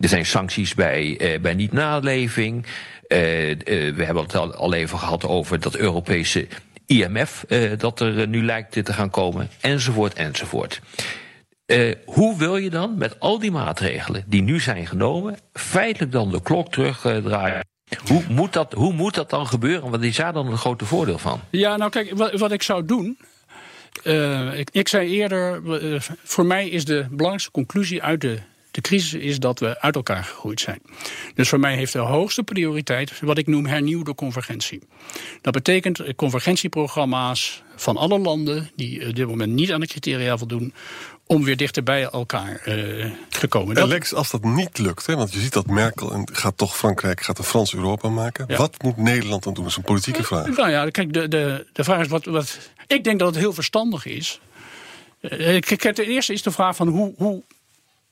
Er 0.00 0.08
zijn 0.08 0.26
sancties 0.26 0.74
bij, 0.74 1.20
uh, 1.20 1.40
bij 1.40 1.54
niet-naleving. 1.54 2.66
we 3.08 3.94
hebben 3.96 4.22
het 4.22 4.36
al, 4.36 4.54
al 4.54 4.74
even 4.74 4.98
gehad 4.98 5.24
over 5.24 5.60
dat 5.60 5.76
Europese 5.76 6.46
IMF 6.86 7.44
dat 7.78 8.00
er 8.00 8.28
nu 8.28 8.44
lijkt 8.44 8.84
te 8.84 8.92
gaan 8.92 9.10
komen. 9.10 9.48
Enzovoort, 9.60 10.14
enzovoort. 10.14 10.80
Uh, 11.66 11.94
hoe 12.04 12.36
wil 12.38 12.56
je 12.56 12.70
dan 12.70 12.98
met 12.98 13.20
al 13.20 13.38
die 13.38 13.50
maatregelen 13.50 14.24
die 14.26 14.42
nu 14.42 14.60
zijn 14.60 14.86
genomen, 14.86 15.36
feitelijk 15.52 16.12
dan 16.12 16.30
de 16.30 16.42
klok 16.42 16.72
terugdraaien? 16.72 17.66
Hoe 18.06 18.22
moet, 18.28 18.52
dat, 18.52 18.72
hoe 18.72 18.92
moet 18.92 19.14
dat 19.14 19.30
dan 19.30 19.46
gebeuren? 19.46 19.90
Wat 19.90 20.02
is 20.02 20.16
daar 20.16 20.32
dan 20.32 20.46
een 20.46 20.58
grote 20.58 20.84
voordeel 20.84 21.18
van? 21.18 21.40
Ja, 21.50 21.76
nou 21.76 21.90
kijk, 21.90 22.12
wat, 22.38 22.52
ik 22.52 22.62
zou 22.62 22.84
doen. 22.84 23.18
Uh, 24.04 24.58
ik, 24.58 24.70
ik, 24.70 24.88
zei 24.88 25.08
eerder, 25.08 25.62
uh, 25.82 26.00
voor 26.24 26.46
mij 26.46 26.68
is 26.68 26.84
de 26.84 27.06
belangrijkste 27.10 27.50
conclusie 27.50 28.02
uit 28.02 28.20
de 28.20 28.38
De 28.70 28.80
crisis 28.80 29.20
is 29.20 29.38
dat 29.38 29.58
we 29.58 29.80
uit 29.80 29.94
elkaar 29.94 30.24
gegroeid 30.24 30.60
zijn. 30.60 30.80
Dus 31.34 31.48
voor 31.48 31.60
mij 31.60 31.76
heeft 31.76 31.92
de 31.92 31.98
hoogste 31.98 32.42
prioriteit 32.42 33.20
wat 33.20 33.38
ik 33.38 33.46
noem 33.46 33.66
hernieuwde 33.66 34.14
convergentie. 34.14 34.82
Dat 35.40 35.52
betekent 35.52 36.14
convergentieprogramma's 36.16 37.62
van 37.76 37.96
alle 37.96 38.18
landen 38.18 38.70
die 38.74 39.08
op 39.08 39.14
dit 39.14 39.26
moment 39.26 39.52
niet 39.52 39.72
aan 39.72 39.80
de 39.80 39.86
criteria 39.86 40.36
voldoen, 40.36 40.72
om 41.26 41.44
weer 41.44 41.56
dichter 41.56 41.82
bij 41.82 42.02
elkaar 42.02 42.62
uh, 42.66 43.06
te 43.28 43.46
komen. 43.48 43.76
En 43.76 43.88
Lex, 43.88 44.14
als 44.14 44.30
dat 44.30 44.44
niet 44.44 44.78
lukt, 44.78 45.06
hè, 45.06 45.16
want 45.16 45.32
je 45.32 45.40
ziet 45.40 45.52
dat 45.52 45.66
Merkel 45.66 46.12
en 46.12 46.28
gaat 46.32 46.56
toch 46.56 46.76
Frankrijk 46.76 47.20
gaat 47.20 47.38
een 47.38 47.44
Frans 47.44 47.74
Europa 47.74 48.08
maken. 48.08 48.44
Ja. 48.48 48.56
Wat 48.56 48.82
moet 48.82 48.96
Nederland 48.96 49.42
dan 49.42 49.54
doen? 49.54 49.62
Dat 49.62 49.72
is 49.72 49.78
een 49.78 49.84
politieke 49.84 50.24
vraag. 50.24 50.56
Nou 50.56 50.70
ja, 50.70 50.90
kijk, 50.90 51.12
de, 51.12 51.28
de, 51.28 51.66
de 51.72 51.84
vraag 51.84 52.00
is 52.00 52.08
wat, 52.08 52.24
wat. 52.24 52.58
Ik 52.86 53.04
denk 53.04 53.18
dat 53.18 53.28
het 53.28 53.38
heel 53.38 53.52
verstandig 53.52 54.06
is. 54.06 54.40
Kijk, 55.20 55.94
ten 55.94 56.06
eerste 56.06 56.32
is 56.32 56.42
de 56.42 56.50
vraag 56.50 56.76
van 56.76 56.88
hoe, 56.88 57.14
hoe, 57.16 57.42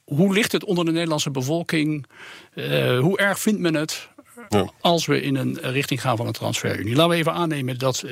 hoe 0.04 0.34
ligt 0.34 0.52
het 0.52 0.64
onder 0.64 0.84
de 0.84 0.92
Nederlandse 0.92 1.30
bevolking? 1.30 2.06
Uh, 2.54 2.98
hoe 3.00 3.18
erg 3.18 3.40
vindt 3.40 3.60
men 3.60 3.74
het 3.74 4.08
ja. 4.48 4.70
als 4.80 5.06
we 5.06 5.20
in 5.20 5.36
een 5.36 5.58
richting 5.60 6.00
gaan 6.00 6.16
van 6.16 6.26
een 6.26 6.32
transferunie? 6.32 6.94
Laten 6.94 7.10
we 7.10 7.16
even 7.16 7.32
aannemen 7.32 7.78
dat. 7.78 8.04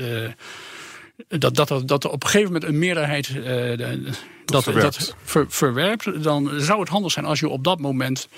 Dat, 1.29 1.55
dat, 1.55 1.71
er, 1.71 1.87
dat 1.87 2.05
er 2.05 2.11
op 2.11 2.23
een 2.23 2.29
gegeven 2.29 2.53
moment 2.53 2.71
een 2.71 2.79
meerderheid 2.79 3.29
uh, 3.29 3.79
dat, 4.45 4.63
verwerpt. 4.63 4.99
dat 4.99 5.15
ver, 5.25 5.47
verwerpt, 5.49 6.23
dan 6.23 6.51
zou 6.61 6.81
het 6.81 6.89
handig 6.89 7.13
zijn 7.13 7.25
als 7.25 7.41
je 7.41 7.49
op 7.49 7.65
dat 7.65 7.81
moment 7.81 8.29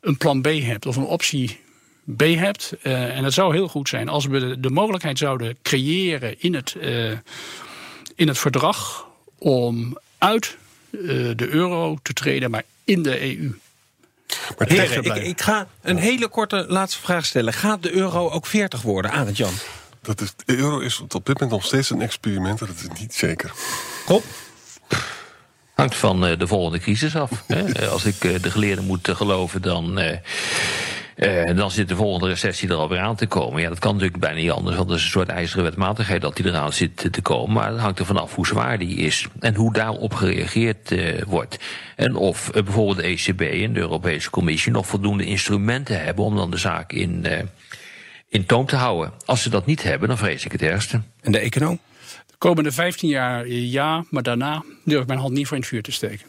een 0.00 0.16
plan 0.16 0.40
B 0.40 0.46
hebt 0.46 0.86
of 0.86 0.96
een 0.96 1.04
optie 1.04 1.60
B 2.16 2.20
hebt. 2.20 2.72
Uh, 2.82 3.16
en 3.16 3.24
het 3.24 3.32
zou 3.32 3.54
heel 3.54 3.68
goed 3.68 3.88
zijn 3.88 4.08
als 4.08 4.26
we 4.26 4.38
de, 4.38 4.60
de 4.60 4.70
mogelijkheid 4.70 5.18
zouden 5.18 5.56
creëren 5.62 6.40
in 6.40 6.54
het, 6.54 6.76
uh, 6.80 7.10
in 8.14 8.28
het 8.28 8.38
verdrag 8.38 9.08
om 9.38 9.98
uit 10.18 10.56
uh, 10.90 11.30
de 11.36 11.48
euro 11.48 11.98
te 12.02 12.12
treden, 12.12 12.50
maar 12.50 12.64
in 12.84 13.02
de 13.02 13.20
EU. 13.20 13.58
Maar 14.58 14.68
Heren, 14.68 15.04
ik, 15.04 15.14
ik, 15.14 15.40
ga 15.40 15.68
een 15.82 15.96
hele 15.96 16.28
korte 16.28 16.64
laatste 16.68 17.00
vraag 17.00 17.26
stellen. 17.26 17.52
Gaat 17.52 17.82
de 17.82 17.92
euro 17.92 18.28
ook 18.28 18.46
40 18.46 18.82
worden, 18.82 19.10
Arend 19.10 19.36
Jan? 19.36 19.52
Dat 20.02 20.20
is, 20.20 20.32
de 20.44 20.56
euro 20.56 20.78
is 20.78 21.00
op 21.00 21.10
dit 21.10 21.26
moment 21.26 21.50
nog 21.50 21.64
steeds 21.64 21.90
een 21.90 22.02
experiment. 22.02 22.58
Dat 22.58 22.68
is 22.68 23.00
niet 23.00 23.14
zeker. 23.14 23.52
Rob? 24.06 24.22
Hangt 25.74 25.96
van 25.96 26.26
uh, 26.26 26.38
de 26.38 26.46
volgende 26.46 26.78
crisis 26.78 27.16
af. 27.16 27.30
Hè. 27.46 27.88
Als 27.88 28.04
ik 28.04 28.24
uh, 28.24 28.42
de 28.42 28.50
geleerden 28.50 28.84
moet 28.84 29.08
geloven, 29.08 29.62
dan. 29.62 30.00
dan 31.56 31.70
zit 31.70 31.88
de 31.88 31.96
volgende 31.96 32.28
recessie 32.28 32.68
er 32.68 32.74
alweer 32.74 32.98
aan 32.98 33.16
te 33.16 33.26
komen. 33.26 33.62
Ja, 33.62 33.68
dat 33.68 33.78
kan 33.78 33.92
natuurlijk 33.92 34.20
bijna 34.20 34.40
niet 34.40 34.50
anders, 34.50 34.76
want 34.76 34.88
het 34.88 34.98
is 34.98 35.04
een 35.04 35.10
soort 35.10 35.28
ijzeren 35.28 35.64
wetmatigheid 35.64 36.20
dat 36.20 36.36
die 36.36 36.46
eraan 36.46 36.72
zit 36.72 37.12
te 37.12 37.22
komen. 37.22 37.52
Maar 37.52 37.70
het 37.70 37.80
hangt 37.80 37.98
er 37.98 38.06
vanaf 38.06 38.34
hoe 38.34 38.46
zwaar 38.46 38.78
die 38.78 38.96
is 38.96 39.26
en 39.40 39.54
hoe 39.54 39.72
daarop 39.72 40.14
gereageerd 40.14 40.94
wordt. 41.26 41.58
En 41.96 42.16
of 42.16 42.50
bijvoorbeeld 42.52 42.96
de 42.96 43.02
ECB 43.02 43.40
en 43.40 43.72
de 43.72 43.80
Europese 43.80 44.30
Commissie 44.30 44.72
nog 44.72 44.86
voldoende 44.86 45.24
instrumenten 45.24 46.02
hebben 46.02 46.24
om 46.24 46.36
dan 46.36 46.50
de 46.50 46.56
zaak 46.56 46.92
in 46.92 47.26
in 48.30 48.46
toom 48.46 48.66
te 48.66 48.76
houden. 48.76 49.12
Als 49.24 49.42
ze 49.42 49.50
dat 49.50 49.66
niet 49.66 49.82
hebben, 49.82 50.08
dan 50.08 50.18
vrees 50.18 50.44
ik 50.44 50.52
het 50.52 50.62
ergste. 50.62 51.00
En 51.20 51.32
de 51.32 51.38
econoom? 51.38 51.78
De 52.26 52.34
komende 52.38 52.72
15 52.72 53.08
jaar 53.08 53.48
ja, 53.48 54.04
maar 54.10 54.22
daarna 54.22 54.62
durf 54.84 55.00
ik 55.00 55.06
mijn 55.06 55.18
hand 55.18 55.32
niet 55.32 55.46
voor 55.46 55.56
in 55.56 55.62
het 55.62 55.70
vuur 55.70 55.82
te 55.82 55.92
steken. 55.92 56.26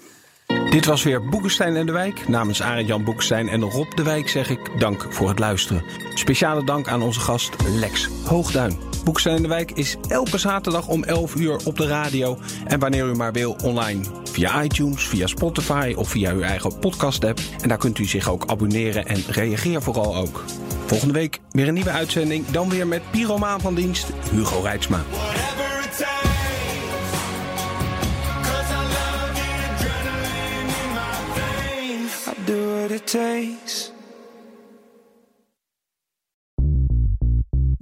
Dit 0.70 0.86
was 0.86 1.04
weer 1.04 1.30
Boekenstein 1.30 1.76
en 1.76 1.86
de 1.86 1.92
Wijk. 1.92 2.28
Namens 2.28 2.62
Arend 2.62 2.88
Jan 2.88 3.04
Boekenstein 3.04 3.50
en 3.50 3.62
Rob 3.62 3.96
de 3.96 4.04
Wijk 4.04 4.30
zeg 4.30 4.50
ik 4.50 4.80
dank 4.80 5.14
voor 5.14 5.30
het 5.30 5.40
luisteren. 5.40 5.84
Speciale 6.14 6.66
dank 6.66 6.88
aan 6.88 7.02
onze 7.02 7.20
gast 7.20 7.56
Lex 7.68 8.10
Hoogduin. 8.26 8.80
Boekenstein 9.04 9.36
en 9.36 9.42
de 9.42 9.48
Wijk 9.48 9.72
is 9.72 9.96
elke 10.08 10.38
zaterdag 10.38 10.88
om 10.88 11.04
11 11.04 11.36
uur 11.36 11.60
op 11.66 11.78
de 11.78 11.88
radio. 11.88 12.38
En 12.66 12.80
wanneer 12.80 13.06
u 13.06 13.16
maar 13.16 13.34
wil, 13.34 13.56
online. 13.64 14.04
Via 14.24 14.64
iTunes, 14.64 15.08
via 15.08 15.28
Spotify 15.28 15.94
of 15.98 16.10
via 16.10 16.32
uw 16.32 16.42
eigen 16.42 16.80
podcast-app. 16.80 17.40
En 17.62 17.68
daar 17.68 17.78
kunt 17.78 18.00
u 18.00 18.06
zich 18.06 18.30
ook 18.30 18.46
abonneren 18.48 19.06
en 19.06 19.24
reageer 19.28 19.82
vooral 19.82 20.16
ook. 20.16 20.44
Volgende 20.92 21.14
week 21.14 21.40
weer 21.52 21.68
een 21.68 21.74
nieuwe 21.74 21.90
uitzending. 21.90 22.48
Dan 22.48 22.70
weer 22.70 22.88
met 22.88 23.12
pyromaan 23.12 23.62
van 23.62 23.76
dienst 23.76 24.08
Hugo 24.32 24.60
Rijtsma. 24.60 25.04